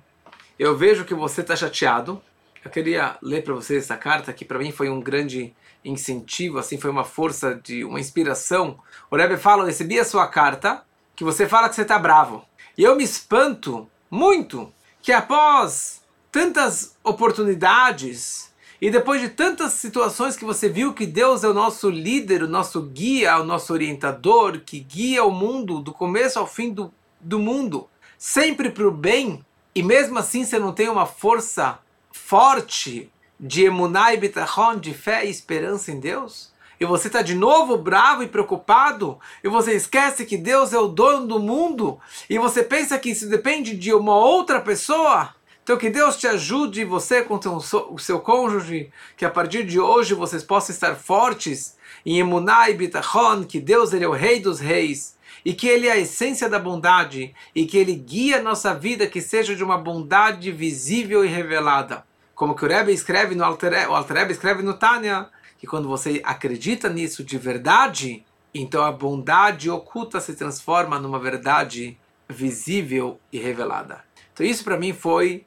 Eu 0.59 0.77
vejo 0.77 1.05
que 1.05 1.15
você 1.15 1.43
está 1.43 1.55
chateado. 1.55 2.21
Eu 2.65 2.73
queria 2.73 3.17
ler 3.23 3.45
para 3.45 3.55
você 3.55 3.77
essa 3.77 3.97
carta, 3.97 4.33
que 4.33 4.45
para 4.45 4.59
mim 4.59 4.73
foi 4.73 4.91
um 4.91 5.01
grande 5.01 5.55
incentivo, 5.85 6.59
assim, 6.59 6.77
foi 6.77 6.91
uma 6.91 7.05
força, 7.05 7.55
de 7.55 7.85
uma 7.85 8.01
inspiração. 8.01 8.81
O 9.09 9.17
Rebbe 9.17 9.37
fala: 9.37 9.63
Eu 9.63 9.67
recebi 9.67 9.97
a 9.97 10.05
sua 10.05 10.27
carta, 10.27 10.83
que 11.15 11.23
você 11.23 11.47
fala 11.47 11.69
que 11.69 11.77
você 11.77 11.83
está 11.83 11.97
bravo. 11.97 12.45
E 12.77 12.83
eu 12.83 12.97
me 12.97 13.05
espanto 13.05 13.89
muito 14.11 14.75
que 15.01 15.13
após 15.13 16.03
tantas 16.33 16.97
oportunidades 17.05 18.50
e 18.81 18.91
depois 18.91 19.21
de 19.21 19.29
tantas 19.29 19.75
situações 19.75 20.37
que 20.37 20.45
você 20.45 20.69
viu 20.69 20.95
que 20.95 21.07
Deus 21.07 21.45
é 21.45 21.49
o 21.49 21.55
nosso 21.55 21.91
líder, 21.91 22.43
o 22.43 22.49
nosso 22.49 22.81
guia, 22.81 23.37
o 23.39 23.45
nosso 23.45 23.73
orientador, 23.75 24.61
que 24.61 24.81
guia 24.81 25.23
o 25.23 25.31
mundo 25.31 25.81
do 25.81 25.93
começo 25.93 26.39
ao 26.39 26.47
fim 26.47 26.73
do, 26.73 26.91
do 27.21 27.39
mundo, 27.39 27.89
sempre 28.17 28.71
para 28.71 28.89
o 28.89 28.91
bem, 28.91 29.45
e 29.75 29.83
mesmo 29.83 30.19
assim 30.19 30.45
você 30.45 30.59
não 30.59 30.73
tem 30.73 30.89
uma 30.89 31.05
força 31.05 31.79
forte 32.11 33.13
de 33.39 33.65
emunai 33.65 34.17
bitachon, 34.17 34.77
de 34.79 34.95
fé 34.95 35.27
e 35.27 35.31
esperança 35.31 35.93
em 35.93 36.01
Deus? 36.01 36.51
E 36.81 36.87
você 36.87 37.09
está 37.09 37.21
de 37.21 37.35
novo 37.35 37.77
bravo 37.77 38.23
e 38.23 38.29
preocupado? 38.29 39.19
E 39.45 39.49
você 39.49 39.75
esquece 39.75 40.25
que 40.25 40.39
Deus 40.39 40.73
é 40.73 40.79
o 40.79 40.89
dono 40.89 41.27
do 41.27 41.39
mundo? 41.39 42.01
E 42.29 42.39
você 42.39 42.63
pensa 42.63 42.99
que 42.99 43.11
isso 43.11 43.29
depende 43.29 43.77
de 43.77 43.93
uma 43.93 44.17
outra 44.17 44.59
pessoa? 44.59 45.35
Então 45.63 45.77
que 45.77 45.91
Deus 45.91 46.17
te 46.17 46.27
ajude, 46.27 46.85
você 46.85 47.23
com 47.23 47.37
o 47.37 47.99
seu 47.99 48.21
cônjuge, 48.21 48.91
que 49.17 49.25
a 49.25 49.31
partir 49.31 49.65
de 49.65 49.79
hoje 49.79 50.15
vocês 50.15 50.43
possam 50.43 50.75
estar 50.75 50.95
fortes 50.97 51.77
em 52.05 52.19
Emunai 52.19 52.75
Bitachon, 52.75 53.45
que 53.45 53.61
Deus 53.61 53.93
ele 53.93 54.05
é 54.05 54.09
o 54.09 54.13
rei 54.13 54.41
dos 54.41 54.59
reis, 54.59 55.17
e 55.45 55.55
que 55.55 55.69
ele 55.69 55.87
é 55.87 55.93
a 55.93 55.99
essência 55.99 56.49
da 56.49 56.59
bondade, 56.59 57.35
e 57.55 57.67
que 57.67 57.77
ele 57.77 57.95
guia 57.95 58.39
a 58.39 58.43
nossa 58.43 58.75
vida 58.75 59.07
que 59.07 59.21
seja 59.21 59.55
de 59.55 59.63
uma 59.63 59.79
bondade 59.79 60.51
visível 60.51 61.25
e 61.25 61.29
revelada. 61.29 62.05
Como 62.35 62.55
que 62.55 62.65
o 62.65 62.69
Rebbe 62.69 62.93
escreve 62.93 63.35
no 63.35 63.45
Alter, 63.45 63.91
o 63.91 64.31
escreve 64.31 64.63
no 64.63 64.75
Tânia, 64.75 65.29
que 65.59 65.67
quando 65.67 65.89
você 65.89 66.23
acredita 66.25 66.89
nisso 66.89 67.23
de 67.23 67.37
verdade, 67.37 68.25
então 68.53 68.83
a 68.83 68.91
bondade 68.91 69.71
oculta 69.71 70.21
se 70.21 70.35
transforma 70.35 70.99
numa 70.99 71.19
verdade 71.19 71.99
visível 72.29 73.21
e 73.31 73.39
revelada. 73.39 74.03
Então 74.33 74.45
isso 74.45 74.65
para 74.65 74.79
mim 74.79 74.93
foi 74.93 75.45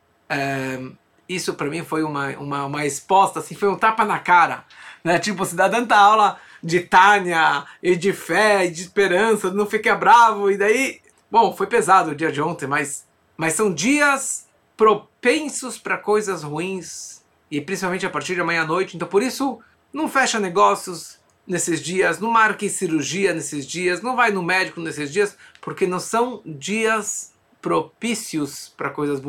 isso 1.27 1.53
para 1.53 1.69
mim 1.69 1.83
foi 1.83 2.03
uma, 2.03 2.29
uma, 2.37 2.65
uma 2.65 2.85
exposta, 2.85 3.39
assim, 3.39 3.55
foi 3.55 3.69
um 3.69 3.77
tapa 3.77 4.05
na 4.05 4.19
cara. 4.19 4.65
Né? 5.03 5.19
Tipo, 5.19 5.45
você 5.45 5.55
dá 5.55 5.69
tanta 5.69 5.95
aula 5.95 6.37
de 6.61 6.79
Tânia 6.79 7.65
e 7.81 7.95
de 7.95 8.13
fé 8.13 8.65
e 8.65 8.71
de 8.71 8.81
esperança, 8.81 9.51
não 9.51 9.65
fica 9.65 9.95
bravo, 9.95 10.49
e 10.49 10.57
daí. 10.57 11.01
Bom, 11.29 11.55
foi 11.55 11.67
pesado 11.67 12.11
o 12.11 12.15
dia 12.15 12.31
de 12.31 12.41
ontem, 12.41 12.67
mas, 12.67 13.05
mas 13.35 13.53
são 13.53 13.73
dias 13.73 14.47
propensos 14.77 15.77
para 15.77 15.97
coisas 15.97 16.43
ruins, 16.43 17.23
e 17.49 17.59
principalmente 17.59 18.05
a 18.05 18.09
partir 18.09 18.35
de 18.35 18.41
amanhã 18.41 18.61
à 18.61 18.67
noite, 18.67 18.95
então 18.95 19.07
por 19.07 19.23
isso 19.23 19.59
não 19.91 20.07
fecha 20.07 20.39
negócios 20.39 21.19
nesses 21.45 21.81
dias, 21.81 22.19
não 22.19 22.29
marque 22.29 22.69
cirurgia 22.69 23.33
nesses 23.33 23.65
dias, 23.65 24.01
não 24.01 24.15
vai 24.15 24.31
no 24.31 24.43
médico 24.43 24.79
nesses 24.79 25.11
dias, 25.11 25.35
porque 25.59 25.85
não 25.85 25.99
são 25.99 26.41
dias 26.45 27.33
propícios 27.61 28.71
para 28.75 28.89
coisas 28.89 29.19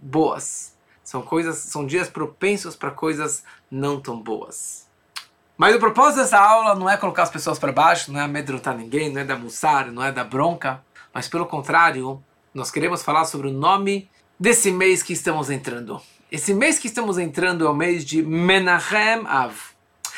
boas. 0.00 0.74
São 1.02 1.22
coisas, 1.22 1.56
são 1.58 1.86
dias 1.86 2.08
propensos 2.08 2.76
para 2.76 2.90
coisas 2.90 3.42
não 3.70 4.00
tão 4.00 4.20
boas. 4.20 4.88
Mas 5.60 5.74
o 5.74 5.78
propósito 5.78 6.22
dessa 6.22 6.38
aula 6.38 6.74
não 6.74 6.88
é 6.88 6.96
colocar 6.96 7.24
as 7.24 7.30
pessoas 7.30 7.58
para 7.58 7.70
baixo, 7.70 8.10
não 8.10 8.18
é 8.18 8.22
amedrontar 8.22 8.74
ninguém, 8.74 9.12
não 9.12 9.20
é 9.20 9.24
dar 9.24 9.38
mussar, 9.38 9.92
não 9.92 10.02
é 10.02 10.10
dar 10.10 10.24
bronca, 10.24 10.82
mas 11.12 11.28
pelo 11.28 11.44
contrário, 11.44 12.22
nós 12.54 12.70
queremos 12.70 13.02
falar 13.02 13.26
sobre 13.26 13.48
o 13.48 13.52
nome 13.52 14.08
desse 14.38 14.70
mês 14.70 15.02
que 15.02 15.12
estamos 15.12 15.50
entrando. 15.50 16.00
Esse 16.32 16.54
mês 16.54 16.78
que 16.78 16.86
estamos 16.86 17.18
entrando 17.18 17.66
é 17.66 17.68
o 17.68 17.74
mês 17.74 18.06
de 18.06 18.22
Menachem 18.22 19.26
Av. 19.26 19.54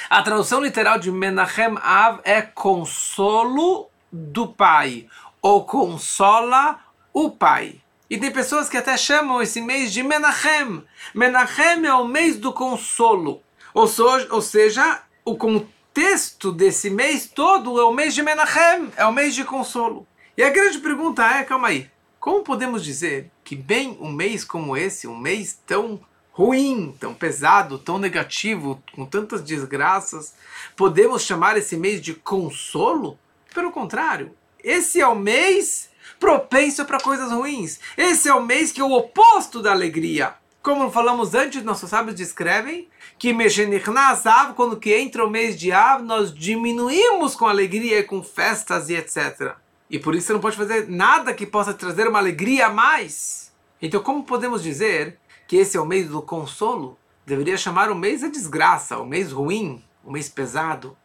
A 0.08 0.22
tradução 0.22 0.62
literal 0.62 0.98
de 0.98 1.10
Menachem 1.10 1.76
Av 1.82 2.20
é 2.22 2.40
consolo 2.40 3.88
do 4.12 4.46
pai, 4.46 5.08
ou 5.40 5.64
consola 5.64 6.78
o 7.12 7.30
pai. 7.32 7.81
E 8.12 8.18
tem 8.18 8.30
pessoas 8.30 8.68
que 8.68 8.76
até 8.76 8.94
chamam 8.94 9.40
esse 9.40 9.58
mês 9.58 9.90
de 9.90 10.02
Menachem. 10.02 10.84
Menachem 11.14 11.86
é 11.86 11.94
o 11.94 12.06
mês 12.06 12.36
do 12.36 12.52
consolo. 12.52 13.42
Ou, 13.72 13.86
so, 13.86 14.04
ou 14.28 14.42
seja, 14.42 15.00
o 15.24 15.34
contexto 15.34 16.52
desse 16.52 16.90
mês 16.90 17.26
todo 17.26 17.80
é 17.80 17.84
o 17.84 17.90
mês 17.94 18.14
de 18.14 18.22
Menachem, 18.22 18.92
é 18.98 19.06
o 19.06 19.12
mês 19.14 19.34
de 19.34 19.44
consolo. 19.44 20.06
E 20.36 20.42
a 20.42 20.50
grande 20.50 20.76
pergunta 20.80 21.24
é, 21.24 21.42
calma 21.42 21.68
aí, 21.68 21.90
como 22.20 22.44
podemos 22.44 22.84
dizer 22.84 23.30
que 23.42 23.56
bem 23.56 23.96
um 23.98 24.12
mês 24.12 24.44
como 24.44 24.76
esse, 24.76 25.08
um 25.08 25.16
mês 25.16 25.58
tão 25.66 25.98
ruim, 26.32 26.94
tão 27.00 27.14
pesado, 27.14 27.78
tão 27.78 27.98
negativo, 27.98 28.82
com 28.94 29.06
tantas 29.06 29.42
desgraças, 29.42 30.34
podemos 30.76 31.22
chamar 31.22 31.56
esse 31.56 31.78
mês 31.78 31.98
de 32.02 32.12
consolo? 32.12 33.18
Pelo 33.54 33.72
contrário, 33.72 34.36
esse 34.62 35.00
é 35.00 35.06
o 35.06 35.14
mês 35.14 35.90
propenso 36.18 36.84
para 36.84 37.00
coisas 37.00 37.30
ruins. 37.32 37.80
Esse 37.96 38.28
é 38.28 38.34
o 38.34 38.42
mês 38.42 38.72
que 38.72 38.80
é 38.80 38.84
o 38.84 38.92
oposto 38.92 39.60
da 39.60 39.72
alegria. 39.72 40.34
Como 40.62 40.90
falamos 40.92 41.34
antes, 41.34 41.64
nossos 41.64 41.90
sábios 41.90 42.14
descrevem 42.14 42.88
que 43.18 43.32
Meshenichnasav, 43.32 44.54
quando 44.54 44.76
que 44.76 44.94
entra 44.94 45.24
o 45.24 45.30
mês 45.30 45.58
de 45.58 45.72
Av, 45.72 46.02
nós 46.02 46.32
diminuímos 46.32 47.34
com 47.34 47.46
alegria 47.46 47.98
e 47.98 48.04
com 48.04 48.22
festas 48.22 48.88
e 48.88 48.94
etc. 48.94 49.56
E 49.90 49.98
por 49.98 50.14
isso 50.14 50.28
você 50.28 50.32
não 50.32 50.40
pode 50.40 50.56
fazer 50.56 50.88
nada 50.88 51.34
que 51.34 51.44
possa 51.44 51.74
trazer 51.74 52.06
uma 52.06 52.20
alegria 52.20 52.66
a 52.66 52.72
mais. 52.72 53.52
Então, 53.80 54.00
como 54.00 54.22
podemos 54.22 54.62
dizer 54.62 55.18
que 55.48 55.56
esse 55.56 55.76
é 55.76 55.80
o 55.80 55.86
mês 55.86 56.08
do 56.08 56.22
consolo? 56.22 56.96
Deveria 57.26 57.56
chamar 57.56 57.90
o 57.90 57.94
mês 57.94 58.20
da 58.20 58.28
desgraça, 58.28 58.98
o 58.98 59.04
mês 59.04 59.32
ruim, 59.32 59.84
o 60.04 60.12
mês 60.12 60.28
pesado. 60.28 60.96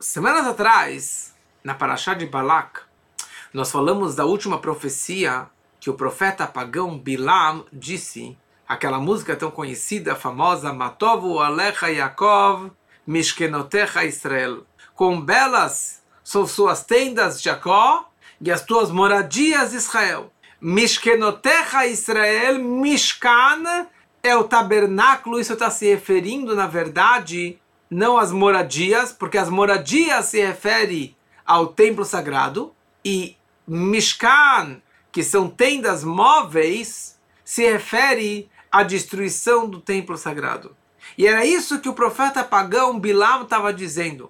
Semanas 0.00 0.46
atrás, 0.46 1.34
na 1.62 1.74
Parashá 1.74 2.14
de 2.14 2.24
Balak, 2.24 2.80
nós 3.52 3.70
falamos 3.70 4.14
da 4.14 4.24
última 4.24 4.58
profecia 4.58 5.46
que 5.80 5.90
o 5.90 5.94
profeta 5.94 6.46
pagão 6.46 6.98
Bilam 6.98 7.64
disse, 7.72 8.36
aquela 8.66 8.98
música 8.98 9.36
tão 9.36 9.50
conhecida, 9.50 10.16
famosa, 10.16 10.72
Matovu 10.72 11.38
Alecha 11.38 11.88
Yaakov, 11.88 12.70
Mishkenotecha 13.06 14.04
Israel. 14.04 14.64
Com 14.94 15.20
belas 15.20 16.02
são 16.24 16.46
suas 16.46 16.84
tendas, 16.84 17.40
Jacó, 17.40 18.10
e 18.40 18.50
as 18.50 18.64
tuas 18.64 18.90
moradias, 18.90 19.72
Israel. 19.72 20.32
Mishkenotecha 20.60 21.86
Israel, 21.86 22.58
Mishkan 22.58 23.86
é 24.22 24.36
o 24.36 24.44
tabernáculo, 24.44 25.38
isso 25.38 25.52
está 25.52 25.70
se 25.70 25.86
referindo, 25.86 26.56
na 26.56 26.66
verdade, 26.66 27.58
não 27.88 28.18
às 28.18 28.32
moradias, 28.32 29.12
porque 29.12 29.38
as 29.38 29.48
moradias 29.48 30.26
se 30.26 30.44
refere 30.44 31.16
ao 31.44 31.68
templo 31.68 32.04
sagrado, 32.04 32.74
e 33.06 33.36
Mishkan, 33.68 34.82
que 35.12 35.22
são 35.22 35.48
tendas 35.48 36.02
móveis, 36.02 37.16
se 37.44 37.64
refere 37.70 38.50
à 38.70 38.82
destruição 38.82 39.70
do 39.70 39.80
templo 39.80 40.18
sagrado. 40.18 40.76
E 41.16 41.24
era 41.24 41.46
isso 41.46 41.78
que 41.78 41.88
o 41.88 41.94
profeta 41.94 42.42
pagão 42.42 42.98
Bilam 42.98 43.42
estava 43.42 43.72
dizendo, 43.72 44.28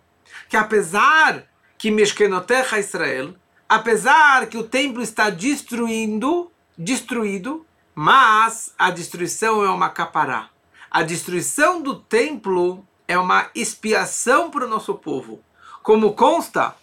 que 0.50 0.58
apesar 0.58 1.44
que 1.78 1.90
Mishkenotecha 1.90 2.78
Israel, 2.78 3.34
apesar 3.66 4.46
que 4.46 4.58
o 4.58 4.64
templo 4.64 5.02
está 5.02 5.30
destruindo, 5.30 6.52
destruído, 6.76 7.64
mas 7.94 8.74
a 8.78 8.90
destruição 8.90 9.64
é 9.64 9.70
uma 9.70 9.88
capará. 9.88 10.50
A 10.90 11.02
destruição 11.02 11.80
do 11.80 11.94
templo 11.98 12.86
é 13.08 13.18
uma 13.18 13.48
expiação 13.54 14.50
para 14.50 14.66
o 14.66 14.68
nosso 14.68 14.94
povo. 14.96 15.40
Como 15.82 16.12
consta 16.12 16.76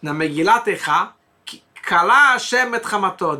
na 0.00 0.14
Megillat 0.14 0.66
Echá, 0.68 1.14
Kalá 1.82 2.32
Hashem 2.32 2.74
et. 2.74 2.82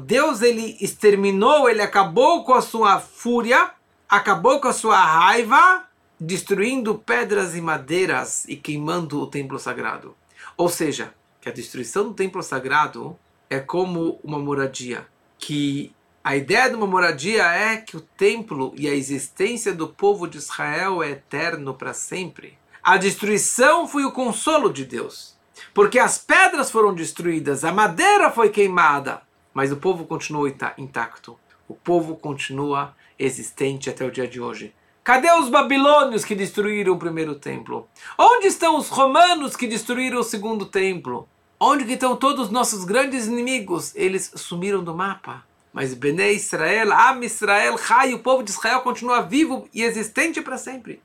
Deus 0.02 0.42
ele 0.42 0.76
exterminou, 0.80 1.68
ele 1.68 1.83
acabou 1.83 2.45
com 2.45 2.54
a 2.54 2.62
sua 2.62 3.00
fúria, 3.00 3.71
acabou 4.09 4.61
com 4.61 4.68
a 4.68 4.73
sua 4.73 4.99
raiva, 4.99 5.85
destruindo 6.18 6.95
pedras 6.97 7.54
e 7.54 7.61
madeiras 7.61 8.45
e 8.47 8.57
queimando 8.57 9.21
o 9.21 9.26
templo 9.26 9.59
sagrado. 9.59 10.16
Ou 10.57 10.68
seja, 10.68 11.14
que 11.40 11.49
a 11.49 11.52
destruição 11.52 12.09
do 12.09 12.14
templo 12.14 12.42
sagrado 12.42 13.18
é 13.49 13.61
como 13.61 14.18
uma 14.23 14.38
moradia, 14.38 15.07
que 15.38 15.95
a 16.23 16.37
ideia 16.37 16.68
de 16.68 16.75
uma 16.75 16.87
moradia 16.87 17.45
é 17.45 17.76
que 17.76 17.97
o 17.97 18.00
templo 18.00 18.75
e 18.76 18.88
a 18.88 18.95
existência 18.95 19.73
do 19.73 19.88
povo 19.88 20.26
de 20.26 20.37
Israel 20.37 21.02
é 21.02 21.12
eterno 21.12 21.73
para 21.73 21.95
sempre. 21.95 22.59
A 22.83 22.97
destruição 22.97 23.88
foi 23.88 24.04
o 24.04 24.12
consolo 24.12 24.73
de 24.73 24.85
Deus. 24.85 25.38
Porque 25.78 26.00
as 26.00 26.18
pedras 26.18 26.73
foram 26.73 26.92
destruídas, 26.92 27.64
a 27.64 27.70
madeira 27.70 28.32
foi 28.32 28.49
queimada, 28.49 29.23
mas 29.54 29.70
o 29.70 29.76
povo 29.76 30.06
continuou 30.06 30.49
intacto. 30.76 31.38
O 31.68 31.75
povo 31.75 32.16
continua 32.16 32.97
existente 33.16 33.88
até 33.88 34.04
o 34.04 34.11
dia 34.11 34.26
de 34.26 34.40
hoje. 34.40 34.75
Cadê 35.04 35.30
os 35.30 35.49
babilônios 35.49 36.25
que 36.25 36.35
destruíram 36.35 36.94
o 36.94 36.99
primeiro 36.99 37.37
templo? 37.37 37.88
Onde 38.18 38.49
estão 38.49 38.76
os 38.76 38.88
romanos 38.88 39.54
que 39.54 39.68
destruíram 39.68 40.18
o 40.18 40.25
segundo 40.25 40.66
templo? 40.66 41.28
Onde 41.61 41.92
estão 41.92 42.16
todos 42.16 42.47
os 42.47 42.50
nossos 42.50 42.85
grandes 42.85 43.28
inimigos? 43.28 43.94
Eles 43.94 44.32
sumiram 44.35 44.82
do 44.82 44.97
mapa. 44.97 45.44
Mas 45.73 45.94
Bene 45.94 46.32
Israel, 46.32 46.92
Am 46.92 47.25
Israel, 47.25 47.76
Rai, 47.80 48.14
o 48.14 48.18
povo 48.18 48.42
de 48.42 48.50
Israel 48.50 48.80
continua 48.80 49.20
vivo 49.20 49.68
e 49.73 49.85
existente 49.85 50.42
para 50.42 50.58
sempre. 50.58 51.00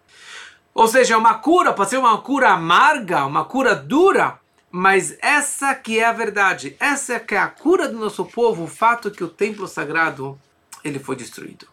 Ou 0.74 0.88
seja, 0.88 1.14
é 1.14 1.18
uma 1.18 1.36
cura, 1.36 1.74
pode 1.74 1.92
ser 1.92 1.98
uma 1.98 2.18
cura 2.18 2.50
amarga, 2.50 3.24
uma 3.28 3.46
cura 3.46 3.76
dura, 3.76 4.42
mas 4.76 5.16
essa 5.22 5.76
que 5.76 6.00
é 6.00 6.06
a 6.06 6.12
verdade, 6.12 6.76
essa 6.80 7.20
que 7.20 7.36
é 7.36 7.38
a 7.38 7.48
cura 7.48 7.88
do 7.88 8.00
nosso 8.00 8.26
povo, 8.26 8.64
o 8.64 8.68
fato 8.68 9.12
que 9.12 9.24
o 9.24 9.30
templo 9.30 9.68
sagrado 9.68 10.36
ele 10.84 10.98
foi 10.98 11.16
destruído. 11.16 11.68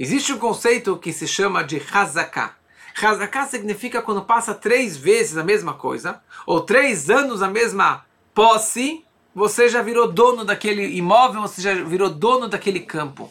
Existe 0.00 0.32
um 0.32 0.38
conceito 0.38 0.96
que 0.96 1.12
se 1.12 1.28
chama 1.28 1.62
de 1.62 1.82
Hazaká. 1.92 2.56
Hazaká 2.98 3.46
significa 3.46 4.00
quando 4.00 4.24
passa 4.24 4.54
três 4.54 4.96
vezes 4.96 5.36
a 5.36 5.44
mesma 5.44 5.74
coisa, 5.74 6.22
ou 6.46 6.62
três 6.62 7.10
anos 7.10 7.42
a 7.42 7.48
mesma 7.48 8.06
posse, 8.34 9.04
você 9.34 9.68
já 9.68 9.82
virou 9.82 10.10
dono 10.10 10.42
daquele 10.42 10.86
imóvel, 10.96 11.42
você 11.42 11.60
já 11.60 11.74
virou 11.84 12.08
dono 12.08 12.48
daquele 12.48 12.80
campo. 12.80 13.30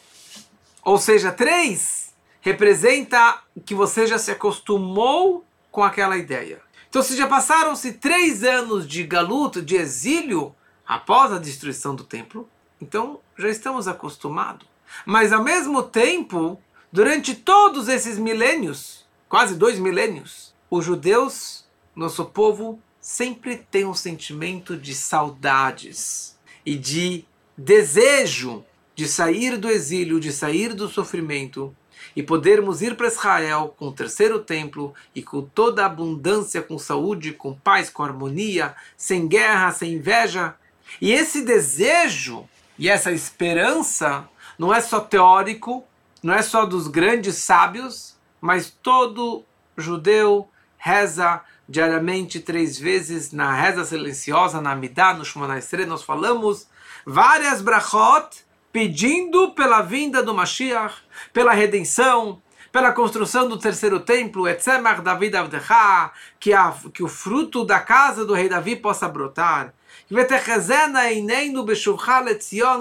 Ou 0.83 0.99
seja, 0.99 1.31
três 1.31 2.13
representa 2.39 3.41
que 3.65 3.73
você 3.73 4.05
já 4.05 4.19
se 4.19 4.29
acostumou 4.29 5.43
com 5.71 5.83
aquela 5.83 6.17
ideia. 6.17 6.61
Então, 6.91 7.01
se 7.01 7.15
já 7.15 7.25
passaram-se 7.25 7.93
três 7.93 8.43
anos 8.43 8.85
de 8.85 9.03
galuto, 9.03 9.61
de 9.61 9.77
exílio, 9.77 10.53
após 10.85 11.31
a 11.31 11.39
destruição 11.39 11.95
do 11.95 12.03
templo, 12.03 12.49
então 12.81 13.21
já 13.37 13.47
estamos 13.47 13.87
acostumados. 13.87 14.67
Mas 15.05 15.31
ao 15.31 15.41
mesmo 15.41 15.83
tempo, 15.83 16.59
durante 16.91 17.33
todos 17.33 17.87
esses 17.87 18.19
milênios, 18.19 19.05
quase 19.29 19.55
dois 19.55 19.79
milênios, 19.79 20.53
os 20.69 20.83
judeus, 20.83 21.65
nosso 21.95 22.25
povo, 22.25 22.77
sempre 22.99 23.55
tem 23.55 23.85
um 23.85 23.93
sentimento 23.93 24.75
de 24.75 24.93
saudades 24.93 26.37
e 26.65 26.75
de 26.75 27.23
desejo 27.57 28.65
de 28.93 29.07
sair 29.07 29.55
do 29.55 29.69
exílio, 29.69 30.19
de 30.19 30.33
sair 30.33 30.73
do 30.73 30.89
sofrimento 30.89 31.73
e 32.15 32.23
podermos 32.23 32.81
ir 32.81 32.95
para 32.95 33.07
Israel 33.07 33.73
com 33.77 33.87
o 33.87 33.93
terceiro 33.93 34.39
templo 34.39 34.93
e 35.15 35.21
com 35.21 35.41
toda 35.41 35.83
a 35.83 35.87
abundância, 35.87 36.61
com 36.61 36.77
saúde, 36.77 37.33
com 37.33 37.53
paz, 37.53 37.89
com 37.89 38.03
harmonia, 38.03 38.75
sem 38.97 39.27
guerra, 39.27 39.71
sem 39.71 39.93
inveja. 39.93 40.55
E 40.99 41.11
esse 41.11 41.41
desejo 41.41 42.47
e 42.77 42.89
essa 42.89 43.11
esperança 43.11 44.27
não 44.57 44.73
é 44.73 44.81
só 44.81 44.99
teórico, 44.99 45.83
não 46.21 46.33
é 46.33 46.41
só 46.41 46.65
dos 46.65 46.87
grandes 46.87 47.35
sábios, 47.35 48.15
mas 48.39 48.69
todo 48.69 49.43
judeu 49.77 50.49
reza 50.77 51.41
diariamente 51.67 52.39
três 52.39 52.77
vezes 52.77 53.31
na 53.31 53.53
reza 53.53 53.85
silenciosa, 53.85 54.59
na 54.59 54.71
Amidah, 54.71 55.13
no 55.13 55.23
Shemona 55.23 55.57
Esrei, 55.57 55.85
nós 55.85 56.03
falamos 56.03 56.67
várias 57.05 57.61
brachot 57.61 58.43
pedindo 58.71 59.51
pela 59.51 59.81
vinda 59.81 60.23
do 60.23 60.33
Mashiach, 60.33 60.95
pela 61.33 61.53
redenção, 61.53 62.41
pela 62.71 62.93
construção 62.93 63.49
do 63.49 63.59
terceiro 63.59 63.99
templo, 63.99 64.47
Etzemach 64.47 65.01
David 65.01 65.35
Avdecha, 65.35 66.11
que, 66.39 66.51
que 66.93 67.03
o 67.03 67.07
fruto 67.07 67.65
da 67.65 67.79
casa 67.79 68.25
do 68.25 68.33
rei 68.33 68.47
Davi 68.47 68.77
possa 68.77 69.09
brotar. 69.09 69.73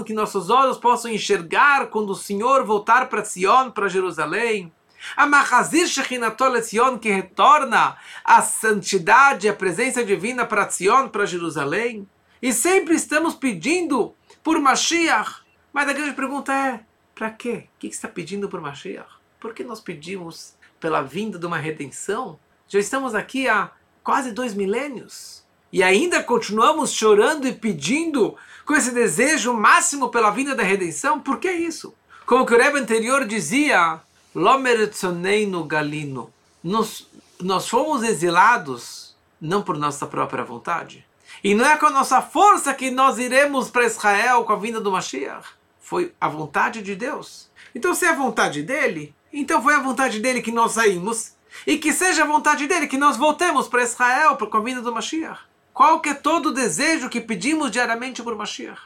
Que 0.07 0.13
nossos 0.15 0.49
olhos 0.51 0.79
possam 0.79 1.11
enxergar 1.11 1.87
quando 1.87 2.11
o 2.11 2.15
Senhor 2.15 2.65
voltar 2.65 3.09
para 3.09 3.25
Sion, 3.25 3.71
para 3.71 3.89
Jerusalém. 3.89 4.73
Amachazir 5.17 5.89
Shechinatol 5.89 6.63
Sion, 6.63 6.99
que 6.99 7.11
retorna 7.11 7.97
a 8.25 8.43
santidade, 8.43 9.49
a 9.49 9.55
presença 9.55 10.05
divina 10.05 10.45
para 10.45 10.69
Sion, 10.71 11.09
para 11.09 11.27
Jerusalém. 11.27 12.07
E 12.41 12.53
sempre 12.53 12.95
estamos 12.95 13.35
pedindo 13.35 14.15
por 14.43 14.61
Mashiach. 14.61 15.40
Mas 15.73 15.89
a 15.89 15.93
grande 15.93 16.15
pergunta 16.15 16.53
é: 16.53 16.81
para 17.15 17.31
quê? 17.31 17.69
O 17.77 17.79
que 17.79 17.87
está 17.87 18.09
pedindo 18.09 18.49
por 18.49 18.61
Mashiach? 18.61 19.09
Por 19.39 19.55
que 19.55 19.65
nós 19.65 19.81
pedimos 19.81 20.55
pela 20.79 21.03
vinda 21.03 21.39
de 21.39 21.47
uma 21.47 21.59
redenção? 21.59 22.39
Já 22.69 22.79
estamos 22.79 23.15
aqui 23.15 23.49
há 23.49 23.71
quase 24.03 24.33
dois 24.33 24.55
milênios. 24.55 25.45
E 25.73 25.83
ainda 25.83 26.23
continuamos 26.23 26.93
chorando 26.93 27.47
e 27.47 27.53
pedindo 27.53 28.37
com 28.67 28.75
esse 28.75 28.91
desejo 28.93 29.55
máximo 29.55 30.09
pela 30.09 30.31
vinda 30.31 30.55
da 30.55 30.62
redenção? 30.62 31.21
Por 31.21 31.39
que 31.39 31.50
isso? 31.50 31.95
Como 32.27 32.45
que 32.45 32.55
o 32.55 32.59
Rebbe 32.59 32.79
anterior 32.79 33.25
dizia, 33.25 34.00
no 34.35 35.65
galino. 35.65 36.33
Nós, 36.62 37.07
nós 37.41 37.69
fomos 37.69 38.03
exilados 38.03 39.17
não 39.41 39.62
por 39.62 39.79
nossa 39.79 40.07
própria 40.07 40.45
vontade. 40.45 41.06
E 41.43 41.54
não 41.54 41.65
é 41.65 41.76
com 41.76 41.87
a 41.87 41.91
nossa 41.91 42.21
força 42.21 42.75
que 42.75 42.91
nós 42.91 43.19
iremos 43.19 43.71
para 43.71 43.87
Israel 43.87 44.45
com 44.45 44.52
a 44.52 44.56
vinda 44.56 44.80
do 44.80 44.93
Mashiach. 44.93 45.60
Foi 45.91 46.15
a 46.21 46.29
vontade 46.29 46.83
de 46.83 46.95
Deus. 46.95 47.50
Então, 47.75 47.97
se 47.97 48.07
é 48.07 48.11
a 48.11 48.15
vontade 48.15 48.63
dele, 48.63 49.13
então 49.33 49.61
foi 49.61 49.75
a 49.75 49.81
vontade 49.81 50.21
dele 50.21 50.41
que 50.41 50.53
nós 50.53 50.71
saímos. 50.71 51.33
E 51.67 51.79
que 51.79 51.93
seja 51.93 52.23
a 52.23 52.26
vontade 52.29 52.69
dele 52.69 52.87
que 52.87 52.97
nós 52.97 53.17
voltemos 53.17 53.67
para 53.67 53.83
Israel 53.83 54.37
com 54.37 54.57
a 54.57 54.61
vinda 54.61 54.81
do 54.81 54.95
Mashiach. 54.95 55.41
Qual 55.75 55.99
que 55.99 56.11
é 56.11 56.15
todo 56.15 56.50
o 56.50 56.53
desejo 56.53 57.09
que 57.09 57.21
pedimos 57.21 57.73
diariamente 57.73 58.23
por 58.23 58.37
Mashiach? 58.37 58.81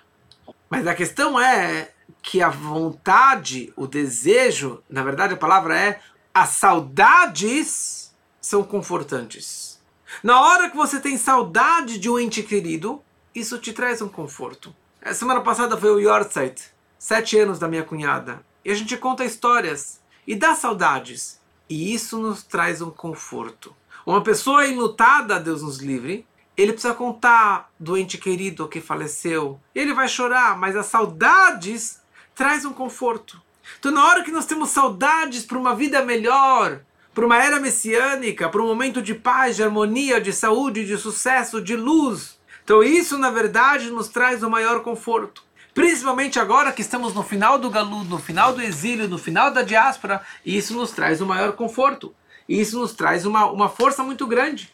Mas 0.70 0.86
a 0.86 0.94
questão 0.94 1.38
é 1.38 1.92
que 2.22 2.40
a 2.40 2.48
vontade, 2.48 3.70
o 3.76 3.86
desejo, 3.86 4.82
na 4.88 5.04
verdade 5.04 5.34
a 5.34 5.36
palavra 5.36 5.78
é 5.78 6.00
as 6.32 6.48
saudades 6.48 8.14
são 8.40 8.64
confortantes. 8.64 9.78
Na 10.22 10.40
hora 10.40 10.70
que 10.70 10.76
você 10.78 10.98
tem 10.98 11.18
saudade 11.18 11.98
de 11.98 12.08
um 12.08 12.18
ente 12.18 12.42
querido, 12.42 13.04
isso 13.34 13.58
te 13.58 13.74
traz 13.74 14.00
um 14.00 14.08
conforto. 14.08 14.74
A 15.02 15.12
semana 15.12 15.42
passada 15.42 15.76
foi 15.76 15.90
o 15.90 16.00
Yortzeit, 16.00 16.72
sete 17.04 17.38
anos 17.38 17.58
da 17.58 17.68
minha 17.68 17.84
cunhada. 17.84 18.42
E 18.64 18.70
a 18.70 18.74
gente 18.74 18.96
conta 18.96 19.26
histórias 19.26 20.00
e 20.26 20.34
dá 20.34 20.54
saudades. 20.54 21.38
E 21.68 21.92
isso 21.92 22.18
nos 22.18 22.42
traz 22.42 22.80
um 22.80 22.90
conforto. 22.90 23.76
Uma 24.06 24.22
pessoa 24.22 24.66
enlutada, 24.66 25.38
Deus 25.38 25.60
nos 25.60 25.80
livre, 25.80 26.26
ele 26.56 26.72
precisa 26.72 26.94
contar 26.94 27.70
do 27.78 27.94
ente 27.94 28.16
querido 28.16 28.66
que 28.66 28.80
faleceu. 28.80 29.60
Ele 29.74 29.92
vai 29.92 30.08
chorar, 30.08 30.56
mas 30.56 30.74
as 30.76 30.86
saudades 30.86 32.00
traz 32.34 32.64
um 32.64 32.72
conforto. 32.72 33.38
Então, 33.78 33.92
na 33.92 34.02
hora 34.02 34.24
que 34.24 34.32
nós 34.32 34.46
temos 34.46 34.70
saudades 34.70 35.44
para 35.44 35.58
uma 35.58 35.76
vida 35.76 36.02
melhor, 36.02 36.80
para 37.14 37.26
uma 37.26 37.36
era 37.36 37.60
messiânica, 37.60 38.48
para 38.48 38.62
um 38.62 38.66
momento 38.66 39.02
de 39.02 39.14
paz, 39.14 39.56
de 39.56 39.62
harmonia, 39.62 40.22
de 40.22 40.32
saúde, 40.32 40.86
de 40.86 40.96
sucesso, 40.96 41.60
de 41.60 41.76
luz, 41.76 42.40
então 42.64 42.82
isso, 42.82 43.18
na 43.18 43.30
verdade, 43.30 43.90
nos 43.90 44.08
traz 44.08 44.42
o 44.42 44.48
maior 44.48 44.82
conforto. 44.82 45.44
Principalmente 45.74 46.38
agora 46.38 46.72
que 46.72 46.80
estamos 46.80 47.12
no 47.12 47.24
final 47.24 47.58
do 47.58 47.68
galudo, 47.68 48.08
no 48.08 48.18
final 48.18 48.54
do 48.54 48.62
exílio, 48.62 49.08
no 49.08 49.18
final 49.18 49.50
da 49.50 49.62
diáspora, 49.62 50.22
isso 50.46 50.72
nos 50.72 50.92
traz 50.92 51.20
o 51.20 51.26
maior 51.26 51.52
conforto. 51.54 52.14
E 52.48 52.60
isso 52.60 52.78
nos 52.78 52.92
traz 52.92 53.26
uma, 53.26 53.50
uma 53.50 53.68
força 53.68 54.04
muito 54.04 54.24
grande. 54.24 54.72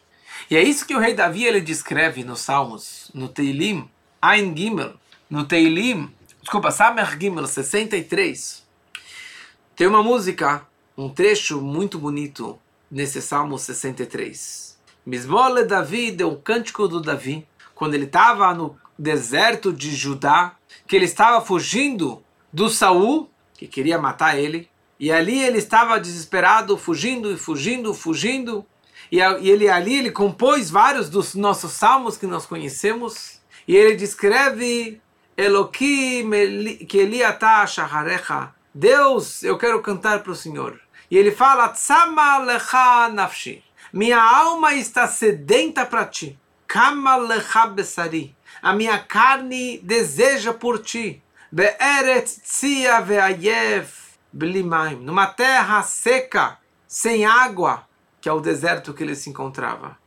E 0.49 0.55
é 0.55 0.61
isso 0.61 0.85
que 0.85 0.95
o 0.95 0.99
rei 0.99 1.15
Davi 1.15 1.43
ele 1.43 1.59
descreve 1.59 2.23
nos 2.23 2.41
Salmos, 2.41 3.09
no 3.15 3.27
Teilim, 3.27 3.89
Ein 4.23 4.55
Gimel, 4.55 4.93
no 5.27 5.43
Teilim, 5.43 6.13
desculpa, 6.39 6.69
Samer 6.69 7.19
Gimel 7.19 7.47
63. 7.47 8.63
Tem 9.75 9.87
uma 9.87 10.03
música, 10.03 10.67
um 10.95 11.09
trecho 11.09 11.59
muito 11.61 11.97
bonito 11.97 12.59
nesse 12.91 13.21
Salmo 13.21 13.57
63. 13.57 14.77
Mismole 15.03 15.65
Davi 15.65 16.11
deu 16.11 16.29
um 16.29 16.35
cântico 16.35 16.87
do 16.87 17.01
Davi, 17.01 17.47
quando 17.73 17.95
ele 17.95 18.05
estava 18.05 18.53
no 18.53 18.77
deserto 18.99 19.73
de 19.73 19.95
Judá, 19.95 20.55
que 20.87 20.95
ele 20.95 21.05
estava 21.05 21.43
fugindo 21.43 22.23
do 22.51 22.69
Saul, 22.69 23.29
que 23.53 23.67
queria 23.67 23.97
matar 23.97 24.37
ele, 24.37 24.69
e 24.99 25.11
ali 25.11 25.41
ele 25.41 25.57
estava 25.57 25.99
desesperado, 25.99 26.77
fugindo 26.77 27.31
e 27.31 27.37
fugindo, 27.37 27.93
fugindo, 27.93 28.65
e 29.11 29.19
ele 29.19 29.67
ali 29.67 29.95
ele 29.95 30.11
compôs 30.11 30.69
vários 30.69 31.09
dos 31.09 31.35
nossos 31.35 31.73
salmos 31.73 32.17
que 32.17 32.25
nós 32.25 32.45
conhecemos. 32.45 33.41
E 33.67 33.75
ele 33.75 33.95
descreve 33.95 35.01
Eloquim 35.35 36.29
que 36.87 36.99
Eliatá 36.99 37.65
Shaharecha. 37.67 38.53
Deus, 38.73 39.43
eu 39.43 39.57
quero 39.57 39.81
cantar 39.81 40.23
para 40.23 40.31
o 40.31 40.35
Senhor. 40.35 40.79
E 41.09 41.17
ele 41.17 41.31
fala 41.31 41.67
Tzama 41.69 42.37
lecha 42.37 43.09
nafshi. 43.09 43.61
Minha 43.91 44.21
alma 44.21 44.73
está 44.75 45.07
sedenta 45.07 45.85
para 45.85 46.05
ti. 46.05 46.39
Kama 46.65 47.17
lecha 47.17 47.67
besari. 47.67 48.33
A 48.61 48.73
minha 48.73 48.99
carne 48.99 49.79
deseja 49.79 50.53
por 50.53 50.79
ti. 50.79 51.21
Be'eret 51.51 52.25
tzia 52.25 53.01
ve'ayev 53.01 53.87
blimaim. 54.31 54.97
Numa 54.97 55.27
terra 55.27 55.81
seca, 55.83 56.57
sem 56.87 57.25
água 57.25 57.85
que 58.21 58.29
é 58.29 58.31
o 58.31 58.39
deserto 58.39 58.93
que 58.93 59.03
ele 59.03 59.15
se 59.15 59.29
encontrava. 59.29 59.97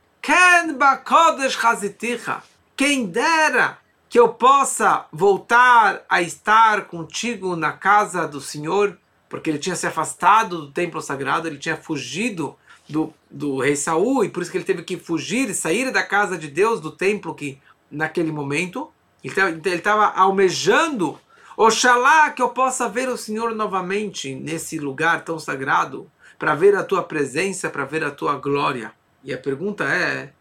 Quem 2.77 3.05
dera 3.05 3.77
que 4.09 4.17
eu 4.17 4.29
possa 4.29 5.05
voltar 5.11 6.03
a 6.09 6.21
estar 6.21 6.85
contigo 6.85 7.55
na 7.55 7.73
casa 7.73 8.25
do 8.25 8.39
Senhor, 8.39 8.97
porque 9.27 9.49
ele 9.49 9.59
tinha 9.59 9.75
se 9.75 9.85
afastado 9.85 10.61
do 10.61 10.71
templo 10.71 11.01
sagrado, 11.01 11.47
ele 11.47 11.57
tinha 11.57 11.75
fugido 11.75 12.55
do, 12.87 13.13
do 13.29 13.59
rei 13.59 13.75
Saul, 13.75 14.23
e 14.23 14.29
por 14.29 14.41
isso 14.41 14.51
que 14.51 14.57
ele 14.57 14.63
teve 14.63 14.83
que 14.83 14.97
fugir 14.97 15.49
e 15.49 15.53
sair 15.53 15.91
da 15.91 16.01
casa 16.01 16.37
de 16.37 16.47
Deus, 16.47 16.79
do 16.79 16.91
templo 16.91 17.35
que 17.35 17.59
naquele 17.95 18.31
momento. 18.31 18.91
Então 19.23 19.47
ele 19.47 19.61
estava 19.69 20.11
almejando, 20.11 21.19
Oxalá 21.57 22.29
que 22.31 22.41
eu 22.41 22.49
possa 22.49 22.89
ver 22.89 23.07
o 23.07 23.17
Senhor 23.17 23.55
novamente 23.55 24.35
nesse 24.35 24.77
lugar 24.77 25.23
tão 25.23 25.39
sagrado 25.39 26.11
para 26.37 26.53
ver 26.53 26.75
a 26.75 26.83
tua 26.83 27.01
presença, 27.01 27.69
para 27.69 27.85
ver 27.85 28.03
a 28.03 28.11
tua 28.11 28.35
glória. 28.35 28.91
E 29.23 29.33
a 29.33 29.37
pergunta 29.37 29.85
é 29.85 30.33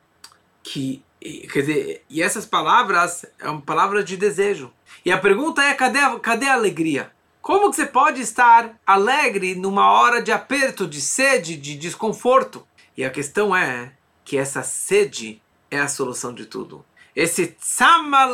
que, 0.63 1.03
quer 1.21 1.61
dizer, 1.61 2.05
e 2.11 2.21
essas 2.21 2.45
palavras 2.45 3.25
é 3.39 3.49
uma 3.49 3.61
palavra 3.61 4.03
de 4.03 4.17
desejo. 4.17 4.73
E 5.05 5.13
a 5.13 5.19
pergunta 5.19 5.63
é 5.63 5.73
cadê 5.73 6.01
cadê 6.21 6.47
a 6.47 6.55
alegria? 6.55 7.13
Como 7.41 7.71
que 7.71 7.77
você 7.77 7.87
pode 7.87 8.21
estar 8.21 8.75
alegre 8.87 9.55
numa 9.55 9.93
hora 9.93 10.21
de 10.21 10.33
aperto, 10.33 10.87
de 10.87 11.01
sede, 11.01 11.57
de 11.57 11.77
desconforto? 11.77 12.67
E 12.97 13.05
a 13.05 13.11
questão 13.11 13.55
é 13.55 13.93
que 14.25 14.37
essa 14.37 14.63
sede 14.63 15.43
é 15.71 15.79
a 15.79 15.89
solução 15.89 16.33
de 16.33 16.47
tudo. 16.47 16.85
Esse 17.15 17.47
tzama 17.47 18.27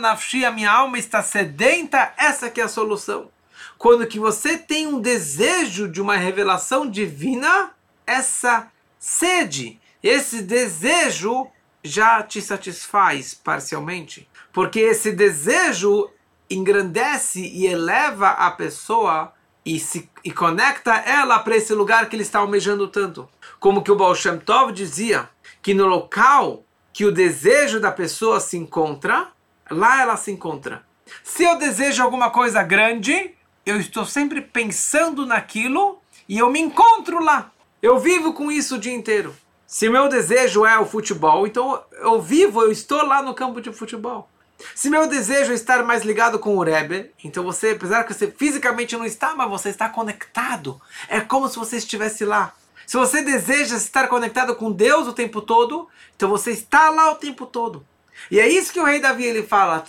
nafshi, 0.00 0.44
a 0.44 0.52
minha 0.52 0.70
alma 0.70 0.98
está 0.98 1.22
sedenta, 1.22 2.12
essa 2.16 2.48
que 2.48 2.60
é 2.60 2.64
a 2.64 2.68
solução. 2.68 3.30
Quando 3.76 4.06
que 4.06 4.18
você 4.18 4.56
tem 4.56 4.86
um 4.86 5.00
desejo 5.00 5.88
de 5.88 6.00
uma 6.00 6.16
revelação 6.16 6.88
divina, 6.88 7.70
essa 8.06 8.70
sede, 8.98 9.80
esse 10.02 10.42
desejo 10.42 11.48
já 11.82 12.22
te 12.22 12.40
satisfaz 12.40 13.34
parcialmente. 13.34 14.28
Porque 14.52 14.80
esse 14.80 15.12
desejo 15.12 16.10
engrandece 16.50 17.40
e 17.40 17.66
eleva 17.66 18.30
a 18.30 18.50
pessoa 18.50 19.32
e 19.64 19.78
se 19.78 20.08
e 20.24 20.30
conecta 20.30 20.94
ela 20.94 21.38
para 21.38 21.56
esse 21.56 21.74
lugar 21.74 22.08
que 22.08 22.16
ele 22.16 22.22
está 22.22 22.38
almejando 22.38 22.88
tanto. 22.88 23.28
Como 23.60 23.82
que 23.82 23.92
o 23.92 23.96
Baal 23.96 24.14
Shem 24.14 24.38
Tov 24.38 24.72
dizia 24.72 25.28
que 25.60 25.74
no 25.74 25.86
local 25.86 26.64
que 26.98 27.04
o 27.04 27.12
desejo 27.12 27.78
da 27.78 27.92
pessoa 27.92 28.40
se 28.40 28.56
encontra, 28.56 29.28
lá 29.70 30.02
ela 30.02 30.16
se 30.16 30.32
encontra. 30.32 30.82
Se 31.22 31.44
eu 31.44 31.56
desejo 31.56 32.02
alguma 32.02 32.28
coisa 32.28 32.60
grande, 32.64 33.36
eu 33.64 33.78
estou 33.78 34.04
sempre 34.04 34.40
pensando 34.40 35.24
naquilo 35.24 36.00
e 36.28 36.38
eu 36.38 36.50
me 36.50 36.58
encontro 36.58 37.22
lá. 37.22 37.52
Eu 37.80 38.00
vivo 38.00 38.32
com 38.32 38.50
isso 38.50 38.74
o 38.74 38.78
dia 38.80 38.92
inteiro. 38.92 39.32
Se 39.64 39.88
meu 39.88 40.08
desejo 40.08 40.66
é 40.66 40.76
o 40.76 40.86
futebol, 40.86 41.46
então 41.46 41.80
eu 41.92 42.20
vivo, 42.20 42.62
eu 42.62 42.72
estou 42.72 43.06
lá 43.06 43.22
no 43.22 43.32
campo 43.32 43.60
de 43.60 43.72
futebol. 43.72 44.28
Se 44.74 44.90
meu 44.90 45.06
desejo 45.06 45.52
é 45.52 45.54
estar 45.54 45.84
mais 45.84 46.02
ligado 46.02 46.40
com 46.40 46.56
o 46.56 46.64
Rebbe, 46.64 47.12
então 47.22 47.44
você, 47.44 47.70
apesar 47.76 48.02
que 48.02 48.12
você 48.12 48.28
fisicamente 48.28 48.96
não 48.96 49.04
está, 49.04 49.36
mas 49.36 49.48
você 49.48 49.68
está 49.68 49.88
conectado. 49.88 50.80
É 51.08 51.20
como 51.20 51.48
se 51.48 51.60
você 51.60 51.76
estivesse 51.76 52.24
lá. 52.24 52.52
Se 52.88 52.96
você 52.96 53.20
deseja 53.20 53.76
estar 53.76 54.08
conectado 54.08 54.56
com 54.56 54.72
Deus 54.72 55.06
o 55.06 55.12
tempo 55.12 55.42
todo, 55.42 55.86
então 56.16 56.30
você 56.30 56.52
está 56.52 56.88
lá 56.88 57.12
o 57.12 57.16
tempo 57.16 57.44
todo. 57.44 57.86
E 58.30 58.40
é 58.40 58.48
isso 58.48 58.72
que 58.72 58.80
o 58.80 58.84
rei 58.84 58.98
Davi 58.98 59.26
ele 59.26 59.42
fala: 59.42 59.84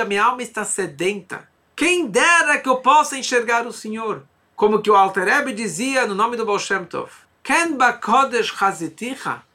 a 0.00 0.04
minha 0.04 0.24
alma 0.24 0.42
está 0.42 0.64
sedenta. 0.64 1.48
Quem 1.76 2.08
dera 2.08 2.58
que 2.58 2.68
eu 2.68 2.78
possa 2.78 3.16
enxergar 3.16 3.64
o 3.68 3.72
Senhor. 3.72 4.24
Como 4.56 4.82
que 4.82 4.90
o 4.90 4.96
Alter 4.96 5.26
Rebbe 5.26 5.52
dizia 5.52 6.08
no 6.08 6.14
nome 6.16 6.36
do 6.36 6.44
Baal 6.44 6.58
Shem 6.58 6.84
Tov. 6.86 7.08
Ken 7.40 7.76
bakodesh 7.76 8.52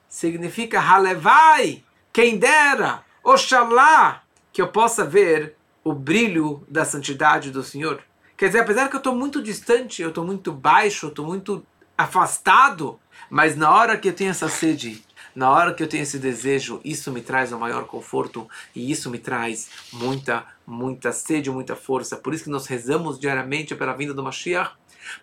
significa 0.08 0.80
halevai. 0.80 1.84
Quem 2.13 2.38
dera 2.38 3.04
Oxalá 3.22 4.24
que 4.54 4.62
eu 4.62 4.70
possa 4.70 5.04
ver 5.04 5.58
o 5.84 5.91
brilho 5.91 6.63
da 6.70 6.86
santidade 6.86 7.52
do 7.52 7.62
Senhor. 7.62 8.02
Quer 8.38 8.46
dizer, 8.46 8.60
apesar 8.60 8.88
que 8.88 8.96
eu 8.96 9.00
estou 9.00 9.13
muito 9.13 9.44
distante, 9.44 10.02
eu 10.02 10.10
estou 10.10 10.26
muito 10.26 10.54
baixo, 10.54 11.08
eu 11.08 11.10
estou 11.10 11.26
muito 11.26 11.65
afastado, 12.02 13.00
mas 13.30 13.56
na 13.56 13.72
hora 13.72 13.98
que 13.98 14.10
eu 14.10 14.14
tenho 14.14 14.32
essa 14.32 14.50
sede, 14.50 15.04
na 15.34 15.50
hora 15.50 15.74
que 15.74 15.82
eu 15.82 15.88
tenho 15.88 16.04
esse 16.04 16.20
desejo, 16.20 16.82
isso 16.84 17.12
me 17.12 17.22
traz 17.22 17.52
o 17.52 17.58
maior 17.58 17.86
conforto 17.86 18.48
e 18.76 18.92
isso 18.92 19.10
me 19.10 19.18
traz 19.18 19.70
muita, 19.94 20.46
muita 20.68 21.12
sede, 21.14 21.50
muita 21.50 21.76
força. 21.76 22.18
Por 22.18 22.34
isso 22.34 22.44
que 22.44 22.50
nós 22.50 22.68
rezamos 22.68 23.20
diariamente 23.20 23.74
pela 23.74 23.94
vinda 23.94 24.14
do 24.14 24.24
Mashiach. 24.24 24.72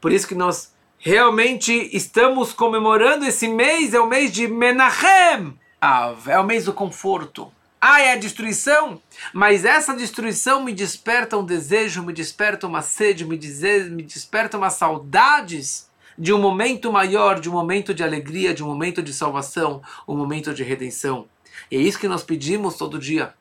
Por 0.01 0.11
isso 0.11 0.27
que 0.27 0.35
nós 0.35 0.73
realmente 0.99 1.73
estamos 1.95 2.53
comemorando 2.53 3.27
esse 3.27 3.49
mês, 3.49 3.93
é 3.93 4.01
o 4.01 4.09
mês 4.09 4.33
de 4.33 4.49
Menachem. 4.49 5.55
Ah, 5.81 6.15
é 6.27 6.39
o 6.39 6.45
mês 6.45 6.65
do 6.65 6.73
conforto. 6.73 7.53
Ah, 7.81 8.01
é 8.01 8.13
a 8.13 8.17
destruição? 8.17 9.01
Mas 9.33 9.65
essa 9.65 9.95
destruição 9.95 10.65
me 10.65 10.73
desperta 10.73 11.37
um 11.37 11.45
desejo, 11.45 12.03
me 12.03 12.13
desperta 12.13 12.67
uma 12.67 12.83
sede, 12.83 13.25
me, 13.25 13.37
dizer, 13.37 13.89
me 13.91 14.03
desperta 14.03 14.59
umas 14.59 14.73
saudades 14.73 15.88
de 16.19 16.33
um 16.33 16.39
momento 16.39 16.93
maior, 16.93 17.41
de 17.41 17.49
um 17.49 17.53
momento 17.53 17.95
de 17.95 18.03
alegria, 18.03 18.53
de 18.53 18.63
um 18.63 18.67
momento 18.67 19.03
de 19.03 19.13
salvação, 19.13 19.81
um 20.07 20.17
momento 20.17 20.53
de 20.53 20.63
redenção. 20.63 21.27
E 21.71 21.77
é 21.77 21.81
isso 21.81 21.99
que 21.99 22.09
nós 22.09 22.23
pedimos 22.23 22.77
todo 22.77 22.99
dia. 22.99 23.35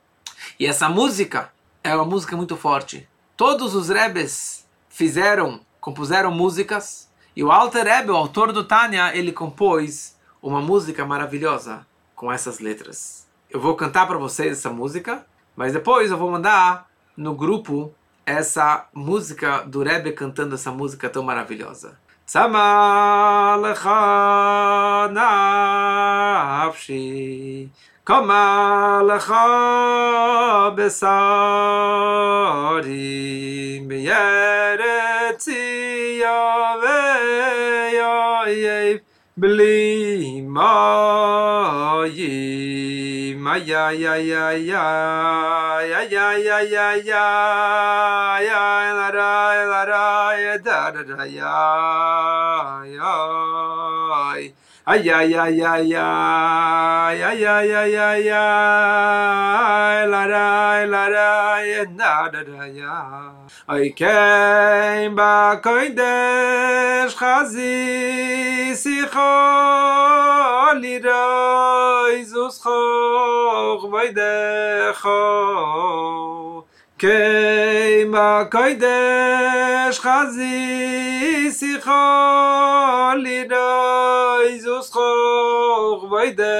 E 0.59 0.65
essa 0.65 0.87
música 0.87 1.51
é 1.83 1.95
uma 1.95 2.05
música 2.05 2.35
muito 2.35 2.55
forte. 2.55 3.07
Todos 3.35 3.75
os 3.75 3.89
Rebes 3.89 4.67
fizeram, 4.89 5.59
compuseram 5.79 6.31
músicas, 6.31 7.09
e 7.35 7.43
o 7.43 7.51
Alter 7.51 7.85
Rebbe, 7.85 8.11
o 8.11 8.15
autor 8.15 8.51
do 8.51 8.63
Tânia, 8.63 9.15
ele 9.15 9.31
compôs 9.31 10.15
uma 10.41 10.61
música 10.61 11.05
maravilhosa 11.05 11.85
com 12.15 12.31
essas 12.31 12.59
letras 12.59 13.27
eu 13.49 13.59
vou 13.59 13.75
cantar 13.75 14.07
para 14.07 14.17
vocês 14.17 14.51
essa 14.51 14.69
música, 14.69 15.25
mas 15.55 15.73
depois 15.73 16.11
eu 16.11 16.17
vou 16.17 16.29
mandar 16.29 16.89
no 17.15 17.33
grupo 17.33 17.93
essa 18.25 18.87
música 18.93 19.59
do 19.61 19.81
Rebbe 19.81 20.11
cantando 20.11 20.55
essa 20.55 20.71
música 20.71 21.09
tão 21.09 21.23
maravilhosa. 21.23 21.97
Tsama 22.27 23.55
lecha 23.63 25.07
nafshi 26.75 27.69
Koma 28.03 29.01
lecha 29.07 30.75
besori 30.75 30.99
Mieretzi 33.87 35.63
yo 36.19 36.41
ve 36.81 36.99
yo 37.95 38.99
Bli 39.37 40.41
mo 40.41 42.03
ma 43.37 43.55
ya 43.57 43.91
ya 43.91 44.15
ya 44.17 44.51
ya 44.51 44.85
ya 45.93 46.07
ya 46.11 46.27
ya 46.37 46.59
ya 46.67 46.87
ya 47.05 47.25
ya 48.49 48.93
la 48.99 49.09
ra 49.17 49.65
la 49.71 49.81
ra 49.85 50.33
ya 50.45 50.57
da 50.57 50.91
da 50.91 51.03
da 51.03 51.23
ya 51.25 52.83
ya 52.97 53.15
ay 54.87 55.03
ya 55.03 55.19
ya 55.21 55.45
ya 55.61 55.73
ya 55.77 56.07
ya 57.13 57.31
ya 57.33 57.83
ya 57.95 58.09
ya 58.29 58.45
la 60.13 60.23
ra 60.33 60.85
la 60.93 61.03
ra 61.15 61.59
ya 61.61 61.83
da 61.85 62.29
da 62.33 62.41
da 62.43 62.65
ya 62.65 62.97
ay 63.67 63.89
kein 63.99 65.15
ba 65.15 65.59
kein 65.63 65.95
des 65.95 67.13
khazi 67.13 68.73
si 68.75 68.97
kho 69.13 69.33
li 70.81 70.95
ra 70.99 71.25
izus 72.19 72.55
kho 72.63 72.79
och 73.73 73.91
vay 73.91 74.09
de 74.19 74.93
kho 75.01 76.65
kay 76.97 78.05
ma 78.13 78.45
kay 78.53 78.73
de 78.83 78.97
khazi 80.03 81.51
si 81.51 81.71
kho 81.85 82.03
li 83.23 83.39
do 83.51 83.67
iz 84.53 84.65
us 84.77 84.89
vay 86.11 86.29
de 86.41 86.57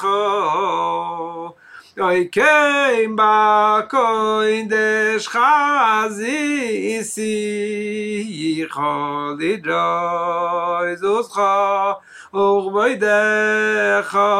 kho 0.00 1.54
Oy 2.00 2.28
kein 2.30 3.16
ba 3.16 3.82
koin 3.90 4.68
de 4.68 5.18
schazi 5.18 7.02
si 7.02 8.64
khol 8.70 9.36
di 9.36 9.54
iz 9.58 11.02
kha 11.34 11.98
og 12.32 12.70
vay 12.72 12.94
de 13.02 13.98
kha 14.10 14.30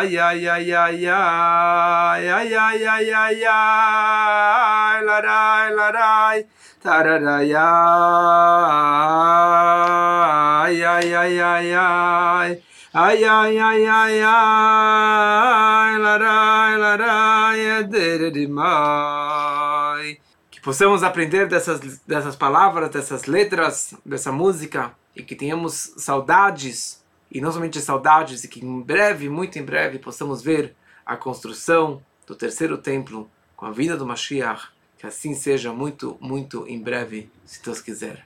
ay 0.00 0.16
ay 0.16 0.48
ay 0.48 0.72
ay 0.72 1.06
ay 1.12 2.24
ay 2.40 2.54
ay 2.56 2.84
ay 2.96 3.12
ay 3.24 3.44
ay 3.44 4.96
la 5.04 5.20
dai 5.20 5.68
la 5.76 5.88
dai 5.92 6.38
ta 6.82 7.02
ra 7.04 7.16
ra 7.20 7.38
ya 7.52 7.70
ay 10.64 10.84
ay 10.96 11.14
ay 11.22 11.36
ay 11.52 11.74
ay 11.76 12.71
ay 12.94 13.24
ay 13.24 13.58
ay 13.58 13.86
ay 13.86 14.22
ay 14.22 15.98
la 15.98 16.18
dai 16.18 16.78
la 16.78 16.96
dai 16.96 17.84
de 17.84 18.18
de 18.18 18.30
de 18.30 18.46
mai 18.46 20.20
que 20.50 20.60
possamos 20.60 21.02
aprender 21.02 21.48
dessas 21.48 21.80
dessas 22.06 22.36
palavras 22.36 22.90
dessas 22.90 23.24
letras 23.24 23.94
dessa 24.04 24.30
música 24.30 24.94
e 25.14 25.22
que 25.22 25.36
tenhamos 25.36 25.92
saudades, 25.96 27.02
e 27.30 27.40
não 27.40 27.52
somente 27.52 27.80
saudades, 27.80 28.44
e 28.44 28.48
que 28.48 28.64
em 28.64 28.80
breve, 28.80 29.28
muito 29.28 29.58
em 29.58 29.64
breve, 29.64 29.98
possamos 29.98 30.42
ver 30.42 30.74
a 31.04 31.16
construção 31.16 32.02
do 32.26 32.34
terceiro 32.34 32.78
templo 32.78 33.30
com 33.56 33.66
a 33.66 33.70
vinda 33.70 33.96
do 33.96 34.06
Mashiach. 34.06 34.70
Que 34.98 35.06
assim 35.06 35.34
seja 35.34 35.72
muito, 35.72 36.16
muito 36.20 36.66
em 36.68 36.80
breve, 36.80 37.28
se 37.44 37.62
Deus 37.62 37.80
quiser. 37.80 38.24